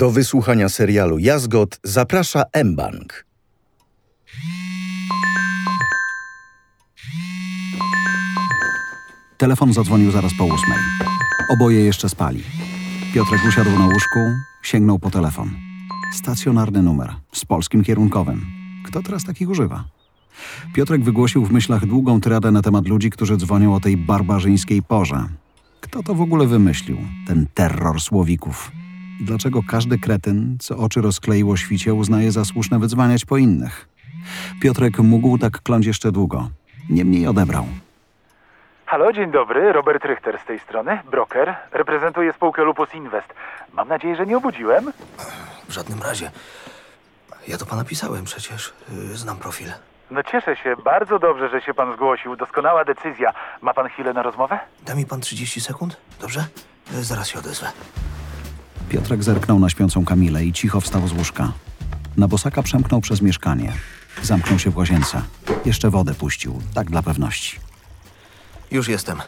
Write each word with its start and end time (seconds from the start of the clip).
Do 0.00 0.10
wysłuchania 0.10 0.68
serialu 0.68 1.18
Jazgot 1.18 1.80
zaprasza 1.84 2.44
mBank. 2.64 3.26
Telefon 9.38 9.72
zadzwonił 9.72 10.10
zaraz 10.10 10.32
po 10.38 10.44
ósmej. 10.44 10.78
Oboje 11.50 11.84
jeszcze 11.84 12.08
spali. 12.08 12.42
Piotrek 13.14 13.40
usiadł 13.48 13.78
na 13.78 13.86
łóżku, 13.86 14.18
sięgnął 14.62 14.98
po 14.98 15.10
telefon. 15.10 15.50
Stacjonarny 16.12 16.82
numer, 16.82 17.14
z 17.32 17.44
polskim 17.44 17.84
kierunkowym. 17.84 18.46
Kto 18.86 19.02
teraz 19.02 19.24
takich 19.24 19.50
używa? 19.50 19.84
Piotrek 20.74 21.04
wygłosił 21.04 21.44
w 21.44 21.52
myślach 21.52 21.86
długą 21.86 22.20
tyradę 22.20 22.50
na 22.50 22.62
temat 22.62 22.88
ludzi, 22.88 23.10
którzy 23.10 23.36
dzwonią 23.36 23.74
o 23.74 23.80
tej 23.80 23.96
barbarzyńskiej 23.96 24.82
porze. 24.82 25.28
Kto 25.80 26.02
to 26.02 26.14
w 26.14 26.20
ogóle 26.20 26.46
wymyślił, 26.46 26.98
ten 27.26 27.46
terror 27.54 28.00
słowików? 28.00 28.70
Dlaczego 29.20 29.60
każdy 29.68 29.98
kretyn, 29.98 30.56
co 30.60 30.76
oczy 30.76 31.00
rozkleiło 31.00 31.56
świcie, 31.56 31.94
uznaje 31.94 32.32
za 32.32 32.44
słuszne 32.44 32.78
wydzwaniać 32.78 33.24
po 33.24 33.36
innych? 33.36 33.88
Piotrek 34.62 34.98
mógł 34.98 35.38
tak 35.38 35.62
kląć 35.62 35.86
jeszcze 35.86 36.12
długo. 36.12 36.48
Niemniej 36.90 37.26
odebrał. 37.26 37.66
Halo, 38.86 39.12
dzień 39.12 39.30
dobry. 39.30 39.72
Robert 39.72 40.04
Richter 40.04 40.38
z 40.42 40.46
tej 40.46 40.58
strony, 40.60 40.98
broker. 41.10 41.54
Reprezentuję 41.72 42.32
spółkę 42.32 42.64
Lupus 42.64 42.94
Invest. 42.94 43.28
Mam 43.72 43.88
nadzieję, 43.88 44.16
że 44.16 44.26
nie 44.26 44.36
obudziłem. 44.36 44.92
W 45.68 45.72
żadnym 45.72 46.02
razie. 46.02 46.30
Ja 47.48 47.56
do 47.56 47.66
pana 47.66 47.84
pisałem 47.84 48.24
przecież. 48.24 48.72
Yy, 48.92 49.16
Znam 49.16 49.36
profil. 49.36 49.68
No 50.10 50.22
cieszę 50.22 50.56
się, 50.56 50.74
bardzo 50.84 51.18
dobrze, 51.18 51.48
że 51.48 51.60
się 51.60 51.74
pan 51.74 51.94
zgłosił. 51.94 52.36
Doskonała 52.36 52.84
decyzja. 52.84 53.32
Ma 53.62 53.74
pan 53.74 53.88
chwilę 53.88 54.12
na 54.12 54.22
rozmowę? 54.22 54.58
Da 54.86 54.94
mi 54.94 55.06
pan 55.06 55.20
30 55.20 55.60
sekund? 55.60 55.96
Dobrze? 56.20 56.44
Yy, 56.94 57.04
Zaraz 57.04 57.28
się 57.28 57.38
odezwę. 57.38 57.66
Piotrek 58.90 59.22
zerknął 59.22 59.58
na 59.58 59.68
śpiącą 59.70 60.04
Kamilę 60.04 60.44
i 60.44 60.52
cicho 60.52 60.80
wstał 60.80 61.08
z 61.08 61.12
łóżka. 61.12 61.52
Na 62.16 62.28
bosaka 62.28 62.62
przemknął 62.62 63.00
przez 63.00 63.22
mieszkanie. 63.22 63.72
Zamknął 64.22 64.58
się 64.58 64.70
w 64.70 64.76
łazience. 64.76 65.22
Jeszcze 65.64 65.90
wodę 65.90 66.14
puścił, 66.14 66.60
tak 66.74 66.90
dla 66.90 67.02
pewności. 67.02 67.58
Już 68.70 68.88
jestem. 68.88 69.18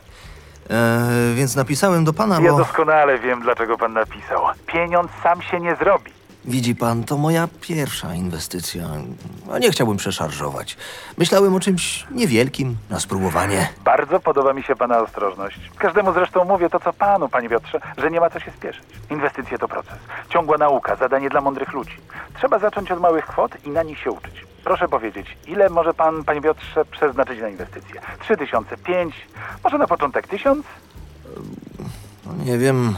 Eee, 0.71 1.35
więc 1.35 1.57
napisałem 1.57 2.05
do 2.05 2.13
pana, 2.13 2.41
Ja 2.41 2.53
bo... 2.53 2.59
doskonale 2.59 3.19
wiem, 3.19 3.43
dlaczego 3.43 3.79
pan 3.79 3.93
napisał. 3.93 4.43
Pieniądz 4.67 5.11
sam 5.23 5.43
się 5.43 5.61
nie 5.61 5.77
zrobi. 5.77 6.11
Widzi 6.45 6.75
pan, 6.77 7.05
to 7.05 7.19
moja 7.19 7.49
pierwsza 7.61 8.15
inwestycja. 8.15 8.89
No, 9.47 9.59
nie 9.59 9.71
chciałbym 9.71 9.97
przeszarżować. 9.97 10.77
Myślałem 11.19 11.55
o 11.55 11.61
czymś 11.61 12.07
niewielkim, 12.11 12.77
na 12.91 13.01
spróbowanie. 13.01 13.69
Bardzo 13.85 14.21
podoba 14.21 14.53
mi 14.53 14.63
się 14.63 14.77
pana 14.77 14.99
ostrożność. 14.99 15.61
Każdemu 15.79 16.13
zresztą 16.13 16.45
mówię 16.45 16.71
to, 16.71 16.81
co 16.81 16.93
panu, 16.93 17.29
panie 17.29 17.49
Piotrze, 17.49 17.81
że 17.99 18.11
nie 18.11 18.21
ma 18.21 18.31
co 18.31 18.41
się 18.41 18.51
spieszyć. 18.51 18.85
Inwestycje 19.11 19.59
to 19.59 19.69
proces. 19.69 19.99
Ciągła 20.29 20.59
nauka, 20.59 20.97
zadanie 20.97 21.31
dla 21.31 21.41
mądrych 21.41 21.73
ludzi. 21.73 21.97
Trzeba 22.39 22.59
zacząć 22.59 22.91
od 22.91 23.01
małych 23.01 23.27
kwot 23.27 23.53
i 23.65 23.71
na 23.71 23.83
nich 23.83 23.99
się 23.99 24.11
uczyć. 24.11 24.35
Proszę 24.65 24.89
powiedzieć, 24.89 25.27
ile 25.47 25.71
może 25.71 25.95
pan, 25.95 26.25
panie 26.25 26.41
Piotrze, 26.41 26.85
przeznaczyć 26.85 27.41
na 27.41 27.49
inwestycje? 27.49 28.01
Trzy 28.21 28.37
tysiące, 28.37 28.77
pięć, 28.77 29.15
może 29.65 29.79
na 29.79 29.87
początek 29.87 30.29
tysiąc? 30.29 30.67
No, 32.27 32.45
nie 32.45 32.59
wiem, 32.59 32.97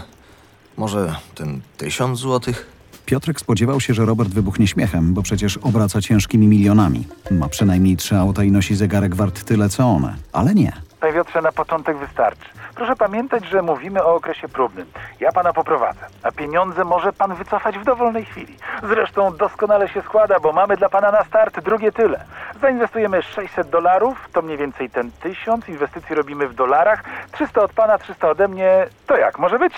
może 0.77 1.15
ten 1.34 1.61
tysiąc 1.77 2.19
złotych? 2.19 2.73
Piotrek 3.06 3.41
spodziewał 3.41 3.80
się, 3.80 3.94
że 3.94 4.05
Robert 4.05 4.30
wybuchnie 4.30 4.66
śmiechem, 4.66 5.14
bo 5.14 5.22
przecież 5.22 5.56
obraca 5.56 6.00
ciężkimi 6.00 6.47
milionami. 6.47 7.06
Ma 7.30 7.48
przynajmniej 7.48 7.97
trzy 7.97 8.16
auta 8.16 8.44
i 8.44 8.52
nosi 8.52 8.74
zegarek 8.74 9.14
wart 9.14 9.44
tyle, 9.44 9.69
co 9.69 9.84
one. 9.84 10.14
Ale 10.33 10.55
nie. 10.55 10.72
Panie 11.00 11.12
Piotrze, 11.12 11.42
na 11.42 11.52
początek 11.52 11.97
wystarczy. 11.98 12.48
Proszę 12.75 12.97
pamiętać, 12.97 13.44
że 13.48 13.62
mówimy 13.62 14.05
o 14.05 14.14
okresie 14.14 14.48
próbnym. 14.48 14.86
Ja 15.20 15.32
pana 15.32 15.52
poprowadzę, 15.52 16.00
a 16.22 16.32
pieniądze 16.32 16.84
może 16.84 17.12
pan 17.12 17.34
wycofać 17.34 17.78
w 17.78 17.84
dowolnej 17.84 18.25
chwili. 18.25 18.56
Zresztą 18.82 19.36
doskonale 19.36 19.88
się 19.88 20.02
składa, 20.02 20.41
bo 20.41 20.52
mamy 20.52 20.77
dla 20.77 20.88
pana 20.88 21.10
na 21.10 21.25
start 21.25 21.64
drugie 21.64 21.92
tyle. 21.92 22.25
Zainwestujemy 22.60 23.22
600 23.22 23.70
dolarów, 23.70 24.28
to 24.32 24.42
mniej 24.42 24.58
więcej 24.58 24.91
ten 24.91 25.10
tysiąc. 25.10 25.69
Inwestycji 25.69 26.15
robimy 26.15 26.48
w 26.48 26.54
dolarach. 26.54 27.04
300 27.32 27.62
od 27.62 27.72
pana, 27.72 27.98
300 27.98 28.31
ode 28.31 28.48
mnie. 28.48 28.86
To 29.06 29.16
jak, 29.16 29.38
może 29.38 29.59
być? 29.59 29.72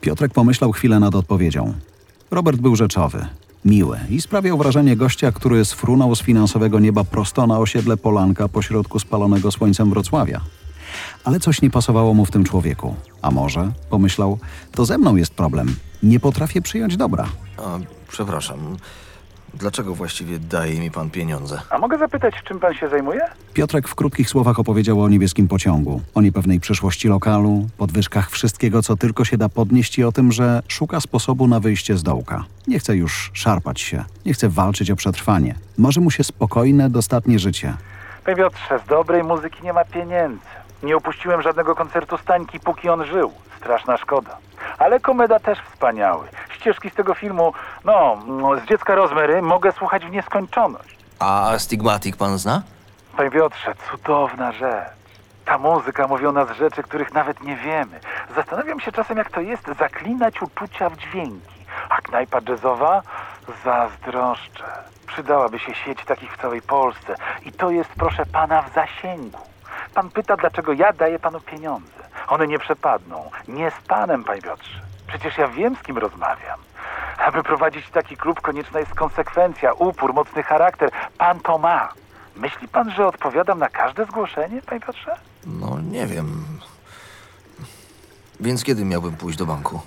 Piotrek 0.00 0.32
pomyślał 0.32 0.72
chwilę 0.72 1.00
nad 1.00 1.14
odpowiedzią. 1.14 1.74
Robert 2.30 2.60
był 2.60 2.76
rzeczowy, 2.76 3.26
miły 3.64 3.98
i 4.10 4.20
sprawiał 4.20 4.58
wrażenie 4.58 4.96
gościa, 4.96 5.32
który 5.32 5.64
sfrunął 5.64 6.14
z 6.14 6.22
finansowego 6.22 6.80
nieba 6.80 7.04
prosto 7.04 7.46
na 7.46 7.58
osiedle 7.58 7.96
Polanka 7.96 8.48
pośrodku 8.48 8.98
spalonego 8.98 9.50
słońcem 9.50 9.90
Wrocławia. 9.90 10.40
Ale 11.24 11.40
coś 11.40 11.62
nie 11.62 11.70
pasowało 11.70 12.14
mu 12.14 12.26
w 12.26 12.30
tym 12.30 12.44
człowieku. 12.44 12.94
A 13.22 13.30
może, 13.30 13.72
pomyślał, 13.90 14.38
to 14.72 14.84
ze 14.84 14.98
mną 14.98 15.16
jest 15.16 15.34
problem. 15.34 15.76
Nie 16.02 16.20
potrafię 16.20 16.62
przyjąć 16.62 16.96
dobra. 16.96 17.26
A, 17.56 17.78
przepraszam. 18.08 18.76
Dlaczego 19.54 19.94
właściwie 19.94 20.38
daje 20.38 20.80
mi 20.80 20.90
pan 20.90 21.10
pieniądze? 21.10 21.60
A 21.70 21.78
mogę 21.78 21.98
zapytać, 21.98 22.34
czym 22.44 22.60
pan 22.60 22.74
się 22.74 22.88
zajmuje? 22.88 23.20
Piotrek 23.54 23.88
w 23.88 23.94
krótkich 23.94 24.28
słowach 24.28 24.58
opowiedział 24.58 25.00
o 25.02 25.08
niebieskim 25.08 25.48
pociągu, 25.48 26.00
o 26.14 26.20
niepewnej 26.22 26.60
przyszłości 26.60 27.08
lokalu, 27.08 27.68
podwyżkach 27.78 28.30
wszystkiego, 28.30 28.82
co 28.82 28.96
tylko 28.96 29.24
się 29.24 29.36
da 29.36 29.48
podnieść 29.48 29.98
i 29.98 30.04
o 30.04 30.12
tym, 30.12 30.32
że 30.32 30.62
szuka 30.68 31.00
sposobu 31.00 31.48
na 31.48 31.60
wyjście 31.60 31.96
z 31.96 32.02
dołka. 32.02 32.44
Nie 32.66 32.78
chce 32.78 32.96
już 32.96 33.30
szarpać 33.34 33.80
się, 33.80 34.04
nie 34.26 34.32
chce 34.32 34.48
walczyć 34.48 34.90
o 34.90 34.96
przetrwanie. 34.96 35.54
Marzy 35.78 36.00
mu 36.00 36.10
się 36.10 36.24
spokojne, 36.24 36.90
dostatnie 36.90 37.38
życie. 37.38 37.74
Panie 38.24 38.36
Piotrze, 38.36 38.80
z 38.86 38.88
dobrej 38.88 39.24
muzyki 39.24 39.62
nie 39.64 39.72
ma 39.72 39.84
pieniędzy. 39.84 40.40
Nie 40.82 40.96
upuściłem 40.96 41.42
żadnego 41.42 41.74
koncertu 41.74 42.18
Stańki, 42.18 42.60
póki 42.60 42.88
on 42.88 43.04
żył. 43.04 43.32
Straszna 43.56 43.96
szkoda. 43.96 44.36
Ale 44.78 45.00
komeda 45.00 45.38
też 45.40 45.58
wspaniały. 45.72 46.28
Ścieżki 46.50 46.90
z 46.90 46.94
tego 46.94 47.14
filmu, 47.14 47.52
no, 47.84 48.18
z 48.64 48.68
dziecka 48.68 48.94
Rozmery 48.94 49.42
mogę 49.42 49.72
słuchać 49.72 50.06
w 50.06 50.10
nieskończoność. 50.10 50.96
A 51.18 51.52
Stigmatic 51.58 52.16
pan 52.16 52.38
zna? 52.38 52.62
Panie 53.16 53.30
Piotrze, 53.30 53.74
cudowna 53.90 54.52
rzecz. 54.52 54.88
Ta 55.44 55.58
muzyka 55.58 56.06
mówi 56.08 56.26
o 56.26 56.32
nas 56.32 56.50
rzeczy, 56.50 56.82
których 56.82 57.14
nawet 57.14 57.42
nie 57.42 57.56
wiemy. 57.56 58.00
Zastanawiam 58.36 58.80
się 58.80 58.92
czasem, 58.92 59.18
jak 59.18 59.30
to 59.30 59.40
jest 59.40 59.66
zaklinać 59.78 60.42
uczucia 60.42 60.90
w 60.90 60.96
dźwięki. 60.96 61.60
A 61.88 61.96
knajpa 62.00 62.38
jazzowa? 62.48 63.02
Zazdroszczę. 63.64 64.64
Przydałaby 65.06 65.58
się 65.58 65.74
sieć 65.74 66.04
takich 66.04 66.32
w 66.32 66.40
całej 66.42 66.62
Polsce. 66.62 67.14
I 67.44 67.52
to 67.52 67.70
jest, 67.70 67.90
proszę 67.98 68.26
pana, 68.26 68.62
w 68.62 68.74
zasięgu. 68.74 69.38
Pan 69.94 70.10
pyta, 70.10 70.36
dlaczego 70.36 70.72
ja 70.72 70.92
daję 70.92 71.18
panu 71.18 71.40
pieniądze. 71.40 71.92
One 72.28 72.46
nie 72.46 72.58
przepadną. 72.58 73.30
Nie 73.48 73.70
z 73.70 73.74
panem, 73.88 74.24
panie 74.24 74.42
Piotrze. 74.42 74.80
Przecież 75.06 75.38
ja 75.38 75.48
wiem, 75.48 75.76
z 75.76 75.82
kim 75.82 75.98
rozmawiam. 75.98 76.60
Aby 77.18 77.42
prowadzić 77.42 77.90
taki 77.90 78.16
klub, 78.16 78.40
konieczna 78.40 78.80
jest 78.80 78.94
konsekwencja, 78.94 79.72
upór, 79.72 80.14
mocny 80.14 80.42
charakter. 80.42 80.90
Pan 81.18 81.40
to 81.40 81.58
ma. 81.58 81.88
Myśli 82.36 82.68
pan, 82.68 82.90
że 82.90 83.06
odpowiadam 83.06 83.58
na 83.58 83.68
każde 83.68 84.04
zgłoszenie, 84.04 84.62
panie 84.62 84.80
Piotrze? 84.80 85.16
No, 85.46 85.78
nie 85.90 86.06
wiem. 86.06 86.44
Więc 88.40 88.64
kiedy 88.64 88.84
miałbym 88.84 89.16
pójść 89.16 89.38
do 89.38 89.46
banku? 89.46 89.80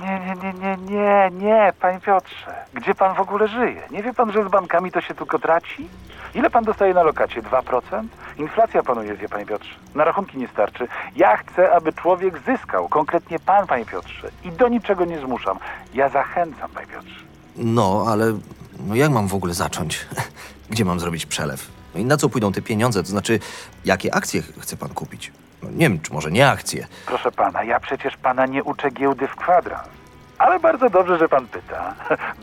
Nie, 0.00 0.20
nie, 0.20 0.34
nie, 0.34 0.52
nie, 0.52 0.76
nie, 0.76 1.30
nie, 1.32 1.72
panie 1.80 2.00
Piotrze. 2.00 2.54
Gdzie 2.74 2.94
pan 2.94 3.14
w 3.14 3.20
ogóle 3.20 3.48
żyje? 3.48 3.82
Nie 3.90 4.02
wie 4.02 4.14
pan, 4.14 4.32
że 4.32 4.44
z 4.44 4.48
bankami 4.48 4.92
to 4.92 5.00
się 5.00 5.14
tylko 5.14 5.38
traci? 5.38 5.88
Ile 6.36 6.50
pan 6.50 6.64
dostaje 6.64 6.94
na 6.94 7.02
lokacie? 7.02 7.42
2%? 7.42 8.04
Inflacja 8.38 8.82
panuje, 8.82 9.14
wie 9.14 9.28
panie 9.28 9.46
Piotrze. 9.46 9.74
Na 9.94 10.04
rachunki 10.04 10.38
nie 10.38 10.48
starczy. 10.48 10.88
Ja 11.16 11.36
chcę, 11.36 11.72
aby 11.72 11.92
człowiek 11.92 12.38
zyskał. 12.46 12.88
Konkretnie 12.88 13.38
pan, 13.38 13.66
panie 13.66 13.84
Piotrze. 13.86 14.30
I 14.44 14.52
do 14.52 14.68
niczego 14.68 15.04
nie 15.04 15.18
zmuszam. 15.20 15.58
Ja 15.94 16.08
zachęcam, 16.08 16.70
panie 16.70 16.86
Piotrze. 16.86 17.20
No, 17.56 18.04
ale 18.08 18.38
no 18.86 18.94
jak 18.94 19.10
mam 19.10 19.28
w 19.28 19.34
ogóle 19.34 19.54
zacząć? 19.54 20.06
Gdzie 20.70 20.84
mam 20.84 21.00
zrobić 21.00 21.26
przelew? 21.26 21.68
No 21.94 22.00
i 22.00 22.04
na 22.04 22.16
co 22.16 22.28
pójdą 22.28 22.52
te 22.52 22.62
pieniądze? 22.62 23.02
To 23.02 23.08
znaczy, 23.08 23.38
jakie 23.84 24.14
akcje 24.14 24.42
ch- 24.42 24.52
chce 24.60 24.76
pan 24.76 24.88
kupić? 24.88 25.32
No, 25.62 25.68
nie 25.70 25.88
wiem, 25.88 26.00
czy 26.00 26.12
może 26.12 26.30
nie 26.30 26.48
akcje. 26.48 26.86
Proszę 27.06 27.32
pana, 27.32 27.64
ja 27.64 27.80
przecież 27.80 28.16
pana 28.16 28.46
nie 28.46 28.64
uczę 28.64 28.90
giełdy 28.90 29.28
w 29.28 29.36
kwadrans. 29.36 29.88
Ale 30.38 30.60
bardzo 30.60 30.90
dobrze, 30.90 31.18
że 31.18 31.28
pan 31.28 31.46
pyta. 31.46 31.94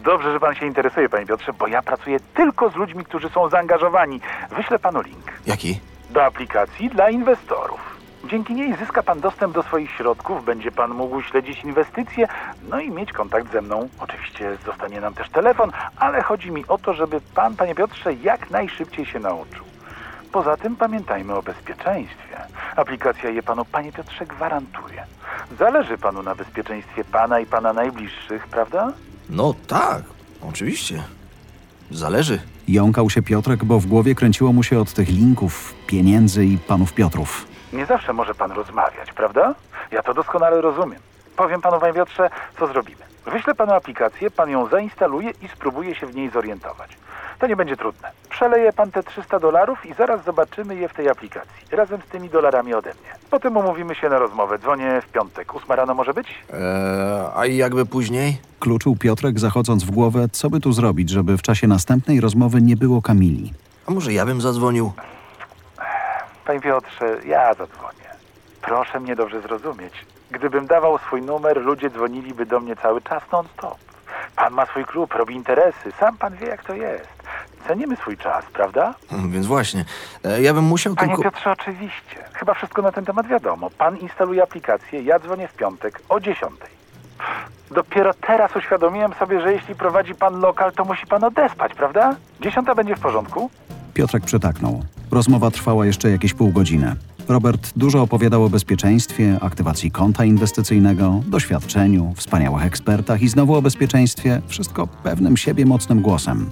Dobrze, 0.04 0.34
że 0.34 0.40
pan 0.40 0.56
się 0.56 0.66
interesuje, 0.66 1.10
panie 1.10 1.25
Piotrze, 1.25 1.54
bo 1.54 1.68
ja 1.68 1.81
pracuję 1.81 2.19
tylko 2.19 2.69
z 2.69 2.75
ludźmi, 2.75 3.06
którzy 3.06 3.30
są 3.30 3.50
zaangażowani. 3.50 4.22
Wyślę 4.56 4.80
panu 4.80 5.01
link 5.01 5.31
Jaki? 5.45 5.80
do 6.10 6.25
aplikacji 6.25 6.90
dla 6.90 7.10
inwestorów. 7.10 7.94
Dzięki 8.30 8.54
niej 8.54 8.75
zyska 8.75 9.04
pan 9.04 9.19
dostęp 9.19 9.54
do 9.54 9.63
swoich 9.63 9.92
środków, 9.92 10.45
będzie 10.45 10.72
pan 10.72 10.92
mógł 10.92 11.22
śledzić 11.22 11.63
inwestycje, 11.63 12.28
no 12.69 12.80
i 12.80 12.92
mieć 12.92 13.12
kontakt 13.12 13.51
ze 13.51 13.62
mną. 13.62 13.90
Oczywiście 14.00 14.57
zostanie 14.66 15.01
nam 15.01 15.13
też 15.13 15.30
telefon, 15.30 15.72
ale 15.98 16.22
chodzi 16.22 16.51
mi 16.51 16.68
o 16.68 16.78
to, 16.78 16.94
żeby 16.94 17.22
pan, 17.36 17.56
panie 17.56 17.75
Piotrze, 17.75 18.13
jak 18.13 18.50
najszybciej 18.50 19.06
się 19.06 19.19
nauczył. 19.19 19.63
Poza 20.31 20.57
tym 20.57 20.75
pamiętajmy 20.75 21.36
o 21.36 21.42
bezpieczeństwie. 21.42 22.38
Aplikacja 22.75 23.30
je 23.30 23.44
panu, 23.44 23.66
panie 23.66 23.92
Piotrze, 23.92 24.25
gwarantuje. 24.25 25.06
Zależy 25.60 25.98
panu 25.98 26.24
na 26.24 26.36
bezpieczeństwie 26.36 27.04
pana 27.04 27.40
i 27.40 27.45
pana 27.45 27.74
najbliższych, 27.74 28.48
prawda? 28.48 28.94
No 29.30 29.54
tak, 29.68 30.01
oczywiście. 30.50 31.04
Zależy. 31.92 32.42
Jąkał 32.68 33.10
się 33.10 33.22
Piotrek, 33.22 33.66
bo 33.66 33.80
w 33.80 33.86
głowie 33.86 34.16
kręciło 34.16 34.54
mu 34.54 34.63
się 34.63 34.80
od 34.80 34.94
tych 34.94 35.10
linków, 35.10 35.74
pieniędzy 35.88 36.45
i 36.45 36.57
panów 36.57 36.94
Piotrów. 36.94 37.45
Nie 37.74 37.86
zawsze 37.86 38.13
może 38.13 38.36
pan 38.36 38.51
rozmawiać, 38.51 39.13
prawda? 39.13 39.56
Ja 39.92 40.04
to 40.04 40.13
doskonale 40.13 40.62
rozumiem. 40.62 41.00
powiem 41.36 41.62
panu, 41.62 41.80
panie 41.80 41.94
Piotrze, 41.94 42.30
co 42.60 42.68
zrobimy. 42.68 43.01
Wyślę 43.25 43.56
panu 43.56 43.72
aplikację, 43.74 44.31
pan 44.31 44.50
ją 44.50 44.68
zainstaluje 44.68 45.31
i 45.42 45.48
spróbuje 45.48 45.96
się 45.96 46.07
w 46.07 46.16
niej 46.16 46.30
zorientować. 46.30 46.98
To 47.44 47.48
nie 47.48 47.56
będzie 47.56 47.78
trudne. 47.78 48.12
Przeleje 48.30 48.74
pan 48.74 48.92
te 48.92 49.04
300 49.04 49.40
dolarów 49.40 49.86
i 49.86 49.94
zaraz 49.94 50.24
zobaczymy 50.24 50.75
je 50.75 50.90
w 50.90 50.94
tej 50.94 51.10
aplikacji. 51.10 51.68
Razem 51.72 52.01
z 52.01 52.06
tymi 52.06 52.30
dolarami 52.30 52.74
ode 52.74 52.90
mnie. 52.90 53.16
Potem 53.30 53.57
umówimy 53.57 53.95
się 53.95 54.10
na 54.10 54.19
rozmowę. 54.19 54.60
Dzwonię 54.60 55.01
w 55.01 55.12
piątek. 55.12 55.56
Ósma 55.56 55.75
rano 55.75 55.94
może 55.94 56.13
być? 56.13 56.28
Eee, 56.54 56.60
a 57.36 57.45
jakby 57.45 57.86
później? 57.86 58.38
Kluczył 58.60 58.95
Piotrek, 58.95 59.40
zachodząc 59.40 59.84
w 59.84 59.92
głowę, 59.92 60.25
co 60.31 60.50
by 60.50 60.60
tu 60.60 60.72
zrobić, 60.74 61.10
żeby 61.10 61.38
w 61.38 61.42
czasie 61.42 61.68
następnej 61.68 62.22
rozmowy 62.22 62.62
nie 62.62 62.75
było 62.75 63.01
Kamili. 63.01 63.54
A 63.88 63.92
może 63.92 64.13
ja 64.13 64.25
bym 64.25 64.42
zadzwonił? 64.42 64.92
Panie 66.46 66.62
Piotrze, 66.62 67.18
ja 67.25 67.54
zadzwonię. 67.54 68.10
Proszę 68.62 69.00
mnie 69.00 69.16
dobrze 69.16 69.42
zrozumieć. 69.42 69.94
Gdybym 70.31 70.68
dawał 70.68 70.98
swój 70.98 71.22
numer, 71.22 71.62
ludzie 71.62 71.89
dzwoniliby 71.89 72.46
do 72.46 72.60
mnie 72.60 72.75
cały 72.75 73.01
czas 73.01 73.24
non-stop. 73.31 73.93
Pan 74.35 74.53
ma 74.53 74.65
swój 74.65 74.85
klub, 74.85 75.13
robi 75.13 75.35
interesy. 75.35 75.91
Sam 76.00 76.18
pan 76.18 76.35
wie, 76.35 76.47
jak 76.47 76.63
to 76.63 76.74
jest. 76.74 77.09
Cenimy 77.68 77.95
swój 77.95 78.18
czas, 78.18 78.45
prawda? 78.53 78.94
Hmm, 79.09 79.31
Więc 79.31 79.45
właśnie. 79.45 79.85
E, 80.24 80.41
ja 80.41 80.53
bym 80.53 80.63
musiał 80.63 80.95
Panie 80.95 81.15
tylko... 81.15 81.24
Piotrze, 81.31 81.51
oczywiście. 81.51 82.15
Chyba 82.33 82.53
wszystko 82.53 82.81
na 82.81 82.91
ten 82.91 83.06
temat 83.06 83.27
wiadomo. 83.27 83.69
Pan 83.69 83.97
instaluje 83.97 84.44
aplikację, 84.44 85.01
ja 85.01 85.19
dzwonię 85.19 85.47
w 85.47 85.53
piątek 85.53 86.01
o 86.09 86.19
10. 86.19 86.51
Dopiero 87.71 88.13
teraz 88.13 88.56
uświadomiłem 88.56 89.13
sobie, 89.13 89.41
że 89.41 89.53
jeśli 89.53 89.75
prowadzi 89.75 90.15
pan 90.15 90.39
lokal, 90.39 90.71
to 90.71 90.86
musi 90.86 91.07
pan 91.07 91.24
odespać, 91.24 91.74
prawda? 91.74 92.15
Dziesiąta 92.41 92.75
będzie 92.75 92.95
w 92.95 93.00
porządku? 93.00 93.50
Piotrek 93.94 94.24
przytaknął. 94.24 94.83
Rozmowa 95.12 95.51
trwała 95.51 95.86
jeszcze 95.86 96.09
jakieś 96.12 96.33
pół 96.33 96.51
godziny. 96.51 96.95
Robert 97.28 97.74
dużo 97.75 98.02
opowiadał 98.02 98.44
o 98.44 98.50
bezpieczeństwie, 98.50 99.38
aktywacji 99.42 99.92
konta 99.92 100.25
inwestycyjnego, 100.25 101.22
doświadczeniu, 101.28 102.14
wspaniałych 102.16 102.66
ekspertach 102.66 103.22
i 103.22 103.30
znowu 103.30 103.56
o 103.56 103.62
bezpieczeństwie, 103.62 104.42
wszystko 104.48 104.88
pewnym 104.88 105.38
siebie 105.38 105.66
mocnym 105.66 106.02
głosem. 106.02 106.50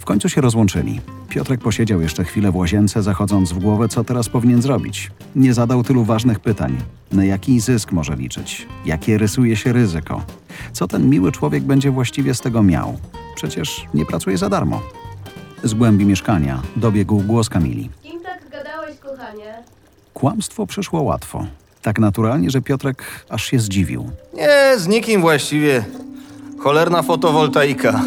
W 0.00 0.04
końcu 0.04 0.28
się 0.28 0.40
rozłączyli. 0.40 1.00
Piotrek 1.28 1.60
posiedział 1.60 2.00
jeszcze 2.00 2.24
chwilę 2.24 2.50
w 2.52 2.56
łazience, 2.56 3.02
zachodząc 3.02 3.52
w 3.52 3.58
głowę, 3.58 3.88
co 3.88 4.04
teraz 4.04 4.28
powinien 4.28 4.62
zrobić. 4.62 5.10
Nie 5.36 5.54
zadał 5.54 5.82
tylu 5.82 6.04
ważnych 6.04 6.40
pytań. 6.40 6.76
Na 7.12 7.24
jaki 7.24 7.60
zysk 7.60 7.92
może 7.92 8.16
liczyć? 8.16 8.66
Jakie 8.86 9.18
rysuje 9.18 9.56
się 9.56 9.72
ryzyko? 9.72 10.22
Co 10.72 10.86
ten 10.88 11.10
miły 11.10 11.32
człowiek 11.32 11.64
będzie 11.64 11.90
właściwie 11.90 12.34
z 12.34 12.40
tego 12.40 12.62
miał? 12.62 12.98
Przecież 13.34 13.86
nie 13.94 14.06
pracuje 14.06 14.38
za 14.38 14.48
darmo. 14.48 14.82
Z 15.64 15.74
głębi 15.74 16.06
mieszkania 16.06 16.62
dobiegł 16.76 17.20
głos 17.20 17.48
Kamili. 17.48 17.90
Z 18.00 18.02
kim 18.02 18.20
tak 18.22 18.50
gadałeś, 18.50 18.98
kochanie? 18.98 19.62
Kłamstwo 20.20 20.66
przyszło 20.66 21.02
łatwo. 21.02 21.46
Tak 21.82 21.98
naturalnie, 21.98 22.50
że 22.50 22.62
Piotrek 22.62 23.04
aż 23.28 23.44
się 23.44 23.58
zdziwił. 23.58 24.10
Nie, 24.34 24.78
z 24.78 24.86
nikim 24.86 25.20
właściwie. 25.20 25.84
Cholerna 26.58 27.02
fotowoltaika. 27.02 28.02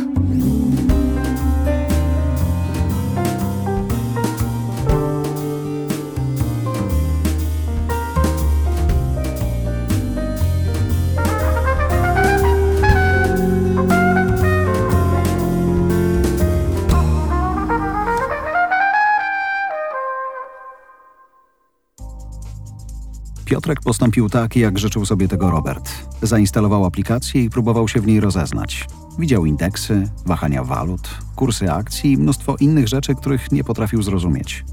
Piotrek 23.63 23.81
postąpił 23.81 24.30
tak, 24.30 24.56
jak 24.56 24.80
życzył 24.80 25.06
sobie 25.06 25.27
tego 25.27 25.51
Robert. 25.51 25.89
Zainstalował 26.21 26.86
aplikację 26.86 27.44
i 27.44 27.50
próbował 27.50 27.88
się 27.88 28.01
w 28.01 28.07
niej 28.07 28.19
rozeznać. 28.19 28.88
Widział 29.19 29.45
indeksy, 29.45 30.10
wahania 30.25 30.63
walut, 30.63 31.10
kursy 31.36 31.71
akcji 31.71 32.12
i 32.12 32.18
mnóstwo 32.18 32.56
innych 32.60 32.88
rzeczy, 32.88 33.15
których 33.15 33.51
nie 33.51 33.63
potrafił 33.63 34.01
zrozumieć. 34.01 34.65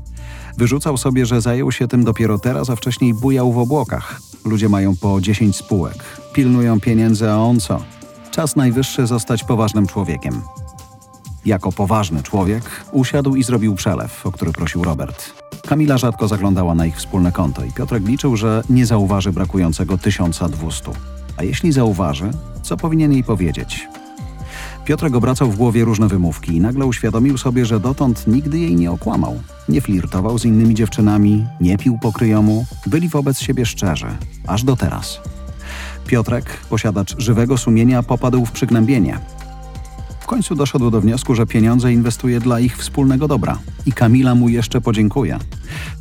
Wyrzucał 0.59 0.97
sobie, 0.97 1.27
że 1.27 1.41
zajął 1.41 1.73
się 1.73 1.89
tym 1.89 2.05
dopiero 2.05 2.39
teraz, 2.39 2.71
a 2.71 2.77
wcześniej 2.77 3.15
bujał 3.15 3.53
w 3.53 3.59
obłokach. 3.59 4.21
Ludzie 4.45 4.69
mają 4.69 4.97
po 4.97 5.21
10 5.21 5.57
spółek, 5.57 6.05
pilnują 6.33 6.81
pieniędzy, 6.81 7.31
a 7.31 7.37
on 7.37 7.61
co? 7.61 7.83
Czas 8.31 8.57
najwyższy 8.57 9.07
zostać 9.07 9.45
poważnym 9.45 9.87
człowiekiem. 9.87 10.43
Jako 11.45 11.73
poważny 11.73 12.23
człowiek 12.23 12.63
usiadł 12.93 13.35
i 13.35 13.43
zrobił 13.43 13.75
przelew, 13.75 14.27
o 14.27 14.33
który 14.33 14.53
prosił 14.53 14.85
Robert. 14.85 15.33
Kamila 15.69 15.99
rzadko 15.99 16.29
zaglądała 16.29 16.75
na 16.75 16.87
ich 16.87 16.97
wspólne 16.97 17.33
konto 17.33 17.65
i 17.65 17.73
Piotrek 17.73 18.07
liczył, 18.07 18.37
że 18.37 18.63
nie 18.71 18.87
zauważy 18.87 19.33
brakującego 19.33 19.99
1200. 19.99 20.91
A 21.37 21.43
jeśli 21.43 21.73
zauważy, 21.73 22.31
co 22.63 22.77
powinien 22.77 23.13
jej 23.13 23.25
powiedzieć? 23.25 23.89
Piotrek 24.85 25.15
obracał 25.15 25.51
w 25.51 25.57
głowie 25.57 25.85
różne 25.85 26.09
wymówki 26.09 26.57
i 26.57 26.61
nagle 26.61 26.87
uświadomił 26.87 27.39
sobie, 27.39 27.67
że 27.67 27.81
dotąd 27.81 28.27
nigdy 28.27 28.59
jej 28.59 28.77
nie 28.77 28.91
okłamał. 28.91 29.43
Nie 29.69 29.81
flirtował 29.81 30.39
z 30.39 30.45
innymi 30.45 30.75
dziewczynami, 30.75 31.47
nie 31.61 31.79
pił 31.79 31.99
po 32.03 32.13
kryjomu, 32.13 32.67
byli 32.87 33.09
wobec 33.09 33.41
siebie 33.41 33.67
szczerzy, 33.67 34.07
aż 34.47 34.65
do 34.65 34.77
teraz. 34.77 35.21
Piotrek, 36.07 36.45
posiadacz 36.71 37.15
żywego 37.19 37.59
sumienia, 37.59 38.03
popadł 38.03 38.47
w 38.47 38.53
przygnębienie. 38.53 39.19
W 40.31 40.32
końcu 40.32 40.55
doszedł 40.55 40.91
do 40.91 41.00
wniosku, 41.00 41.35
że 41.35 41.47
pieniądze 41.47 41.93
inwestuje 41.93 42.41
dla 42.41 42.61
ich 42.61 42.77
wspólnego 42.77 43.29
dobra 43.29 43.59
i 43.87 43.93
Kamila 43.93 44.35
mu 44.35 44.49
jeszcze 44.49 44.81
podziękuje. 44.81 45.38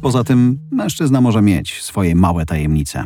Poza 0.01 0.23
tym 0.23 0.57
mężczyzna 0.71 1.21
może 1.21 1.41
mieć 1.41 1.83
swoje 1.83 2.15
małe 2.15 2.45
tajemnice. 2.45 3.03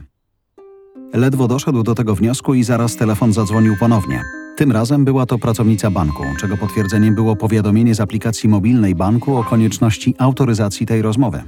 Ledwo 1.13 1.47
doszedł 1.47 1.83
do 1.83 1.95
tego 1.95 2.15
wniosku 2.15 2.53
i 2.53 2.63
zaraz 2.63 2.95
telefon 2.95 3.33
zadzwonił 3.33 3.73
ponownie. 3.79 4.21
Tym 4.57 4.71
razem 4.71 5.05
była 5.05 5.25
to 5.25 5.37
pracownica 5.37 5.91
banku, 5.91 6.23
czego 6.39 6.57
potwierdzeniem 6.57 7.15
było 7.15 7.35
powiadomienie 7.35 7.95
z 7.95 8.01
aplikacji 8.01 8.49
mobilnej 8.49 8.95
banku 8.95 9.37
o 9.37 9.43
konieczności 9.43 10.15
autoryzacji 10.19 10.85
tej 10.85 11.01
rozmowy. 11.01 11.43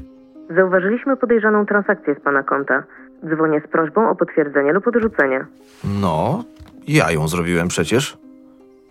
Zauważyliśmy 0.55 1.17
podejrzaną 1.17 1.65
transakcję 1.65 2.15
z 2.15 2.23
pana 2.23 2.43
konta. 2.43 2.83
Dzwonię 3.35 3.61
z 3.67 3.71
prośbą 3.71 4.09
o 4.09 4.15
potwierdzenie 4.15 4.73
lub 4.73 4.87
odrzucenie. 4.87 5.45
No, 6.01 6.43
ja 6.87 7.11
ją 7.11 7.27
zrobiłem 7.27 7.67
przecież. 7.67 8.24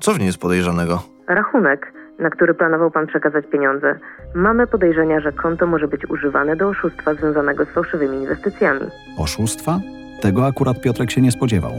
Co 0.04 0.14
w 0.14 0.18
niej 0.18 0.26
jest 0.26 0.38
podejrzanego? 0.38 1.02
Rachunek, 1.28 1.92
na 2.18 2.30
który 2.30 2.54
planował 2.54 2.90
pan 2.90 3.06
przekazać 3.06 3.44
pieniądze. 3.46 3.98
Mamy 4.34 4.66
podejrzenia, 4.66 5.20
że 5.20 5.32
konto 5.32 5.66
może 5.66 5.88
być 5.88 6.10
używane 6.10 6.56
do 6.56 6.68
oszustwa 6.68 7.14
związanego 7.14 7.64
z 7.64 7.68
fałszywymi 7.68 8.16
inwestycjami. 8.16 8.80
Oszustwa? 9.18 9.80
Tego 10.20 10.46
akurat 10.46 10.80
Piotrek 10.80 11.10
się 11.10 11.20
nie 11.20 11.32
spodziewał. 11.32 11.72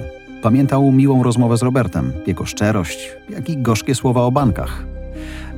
Pamiętał 0.44 0.92
miłą 0.92 1.24
rozmowę 1.24 1.58
z 1.58 1.64
Robertem, 1.64 2.12
jego 2.28 2.46
szczerość, 2.46 3.18
jak 3.30 3.50
i 3.50 3.58
gorzkie 3.58 3.96
słowa 3.96 4.22
o 4.22 4.32
bankach. 4.32 4.84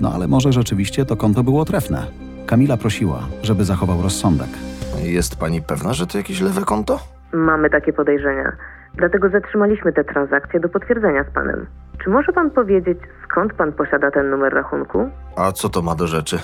No 0.01 0.11
ale 0.15 0.27
może 0.27 0.51
rzeczywiście 0.51 1.05
to 1.05 1.17
konto 1.17 1.43
było 1.43 1.65
trefne. 1.65 2.03
Kamila 2.45 2.77
prosiła, 2.77 3.19
żeby 3.43 3.63
zachował 3.63 4.01
rozsądek. 4.01 4.49
Jest 5.03 5.39
pani 5.39 5.61
pewna, 5.61 5.93
że 5.93 6.07
to 6.07 6.17
jakieś 6.17 6.41
lewe 6.41 6.61
konto? 6.61 6.99
Mamy 7.33 7.69
takie 7.69 7.93
podejrzenia. 7.93 8.51
Dlatego 8.93 9.29
zatrzymaliśmy 9.29 9.93
te 9.93 10.03
transakcje 10.03 10.59
do 10.59 10.69
potwierdzenia 10.69 11.23
z 11.23 11.33
panem. 11.33 11.65
Czy 12.03 12.09
może 12.09 12.33
pan 12.33 12.51
powiedzieć, 12.51 12.97
skąd 13.25 13.53
pan 13.53 13.73
posiada 13.73 14.11
ten 14.11 14.29
numer 14.29 14.53
rachunku? 14.53 15.09
A 15.35 15.51
co 15.51 15.69
to 15.69 15.81
ma 15.81 15.95
do 15.95 16.07
rzeczy? 16.07 16.39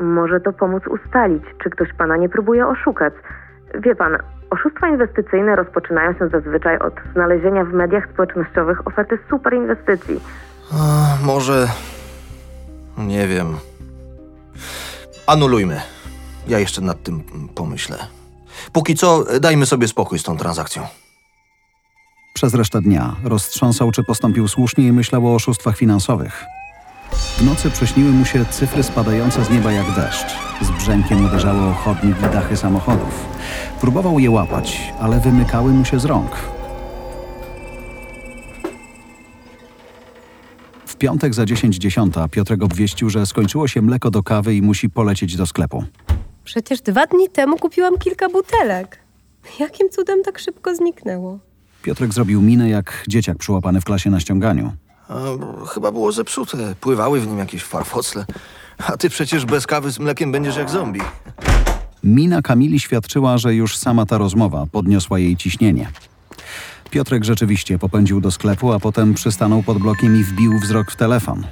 Może 0.00 0.40
to 0.40 0.52
pomóc 0.52 0.82
ustalić, 0.86 1.42
czy 1.62 1.70
ktoś 1.70 1.88
pana 1.92 2.16
nie 2.16 2.28
próbuje 2.28 2.66
oszukać. 2.66 3.14
Wie 3.74 3.94
pan, 3.94 4.18
oszustwa 4.50 4.88
inwestycyjne 4.88 5.56
rozpoczynają 5.56 6.12
się 6.12 6.28
zazwyczaj 6.28 6.78
od 6.78 6.94
znalezienia 7.12 7.64
w 7.64 7.72
mediach 7.72 8.08
społecznościowych 8.12 8.86
oferty 8.86 9.18
super 9.30 9.54
inwestycji. 9.54 10.20
A, 10.72 10.76
może. 11.24 11.66
Nie 12.98 13.26
wiem. 13.26 13.46
Anulujmy. 15.26 15.80
Ja 16.48 16.58
jeszcze 16.58 16.80
nad 16.80 17.02
tym 17.02 17.22
pomyślę. 17.54 17.96
Póki 18.72 18.94
co, 18.94 19.24
dajmy 19.40 19.66
sobie 19.66 19.88
spokój 19.88 20.18
z 20.18 20.22
tą 20.22 20.36
transakcją. 20.36 20.82
Przez 22.38 22.54
resztę 22.54 22.80
dnia 22.82 23.16
roztrząsał, 23.24 23.90
czy 23.90 24.04
postąpił 24.04 24.48
słusznie 24.48 24.86
i 24.86 24.92
myślał 24.92 25.26
o 25.26 25.34
oszustwach 25.34 25.76
finansowych. 25.76 26.44
W 27.12 27.44
nocy 27.44 27.70
przyśniły 27.70 28.10
mu 28.10 28.24
się 28.24 28.44
cyfry 28.44 28.82
spadające 28.82 29.44
z 29.44 29.50
nieba 29.50 29.72
jak 29.72 29.94
deszcz. 29.94 30.36
Z 30.62 30.70
brzękiem 30.70 31.26
uderzały 31.26 31.60
o 31.60 31.72
chodnik 31.72 32.18
i 32.18 32.22
dachy 32.22 32.56
samochodów. 32.56 33.26
Próbował 33.80 34.18
je 34.18 34.30
łapać, 34.30 34.92
ale 35.00 35.20
wymykały 35.20 35.72
mu 35.72 35.84
się 35.84 36.00
z 36.00 36.04
rąk. 36.04 36.30
W 40.86 40.96
piątek 40.96 41.34
za 41.34 41.44
10.10 41.44 42.28
Piotrek 42.28 42.62
obwieścił, 42.62 43.10
że 43.10 43.26
skończyło 43.26 43.68
się 43.68 43.82
mleko 43.82 44.10
do 44.10 44.22
kawy 44.22 44.54
i 44.54 44.62
musi 44.62 44.90
polecieć 44.90 45.36
do 45.36 45.46
sklepu. 45.46 45.84
Przecież 46.44 46.80
dwa 46.80 47.06
dni 47.06 47.28
temu 47.28 47.56
kupiłam 47.56 47.98
kilka 47.98 48.28
butelek. 48.28 48.98
Jakim 49.60 49.90
cudem 49.90 50.22
tak 50.22 50.38
szybko 50.38 50.74
zniknęło? 50.74 51.47
Piotrek 51.82 52.14
zrobił 52.14 52.40
minę 52.40 52.68
jak 52.68 53.04
dzieciak 53.08 53.38
przyłapany 53.38 53.80
w 53.80 53.84
klasie 53.84 54.10
na 54.10 54.20
ściąganiu. 54.20 54.72
A, 55.08 55.14
chyba 55.66 55.92
było 55.92 56.12
zepsute. 56.12 56.74
Pływały 56.80 57.20
w 57.20 57.26
nim 57.26 57.38
jakieś 57.38 57.62
farfocle. 57.62 58.24
A 58.86 58.96
ty 58.96 59.10
przecież 59.10 59.44
bez 59.46 59.66
kawy 59.66 59.90
z 59.90 59.98
mlekiem 59.98 60.32
będziesz 60.32 60.56
jak 60.56 60.70
zombie. 60.70 61.00
Mina 62.04 62.42
Kamili 62.42 62.80
świadczyła, 62.80 63.38
że 63.38 63.54
już 63.54 63.76
sama 63.76 64.06
ta 64.06 64.18
rozmowa 64.18 64.66
podniosła 64.72 65.18
jej 65.18 65.36
ciśnienie. 65.36 65.90
Piotrek 66.90 67.24
rzeczywiście 67.24 67.78
popędził 67.78 68.20
do 68.20 68.30
sklepu, 68.30 68.72
a 68.72 68.80
potem 68.80 69.14
przystanął 69.14 69.62
pod 69.62 69.78
blokiem 69.78 70.16
i 70.20 70.24
wbił 70.24 70.58
wzrok 70.58 70.90
w 70.90 70.96
telefon. 70.96 71.46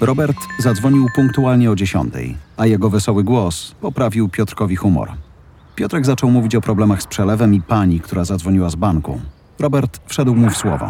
Robert 0.00 0.36
zadzwonił 0.58 1.06
punktualnie 1.14 1.70
o 1.70 1.76
dziesiątej, 1.76 2.36
a 2.56 2.66
jego 2.66 2.90
wesoły 2.90 3.24
głos 3.24 3.74
poprawił 3.80 4.28
Piotrkowi 4.28 4.76
humor. 4.76 5.12
Piotrek 5.74 6.06
zaczął 6.06 6.30
mówić 6.30 6.54
o 6.54 6.60
problemach 6.60 7.02
z 7.02 7.06
przelewem 7.06 7.54
i 7.54 7.60
pani, 7.60 8.00
która 8.00 8.24
zadzwoniła 8.24 8.70
z 8.70 8.74
banku. 8.74 9.20
Robert 9.60 10.00
wszedł 10.06 10.34
mu 10.34 10.50
w 10.50 10.56
słowo. 10.56 10.86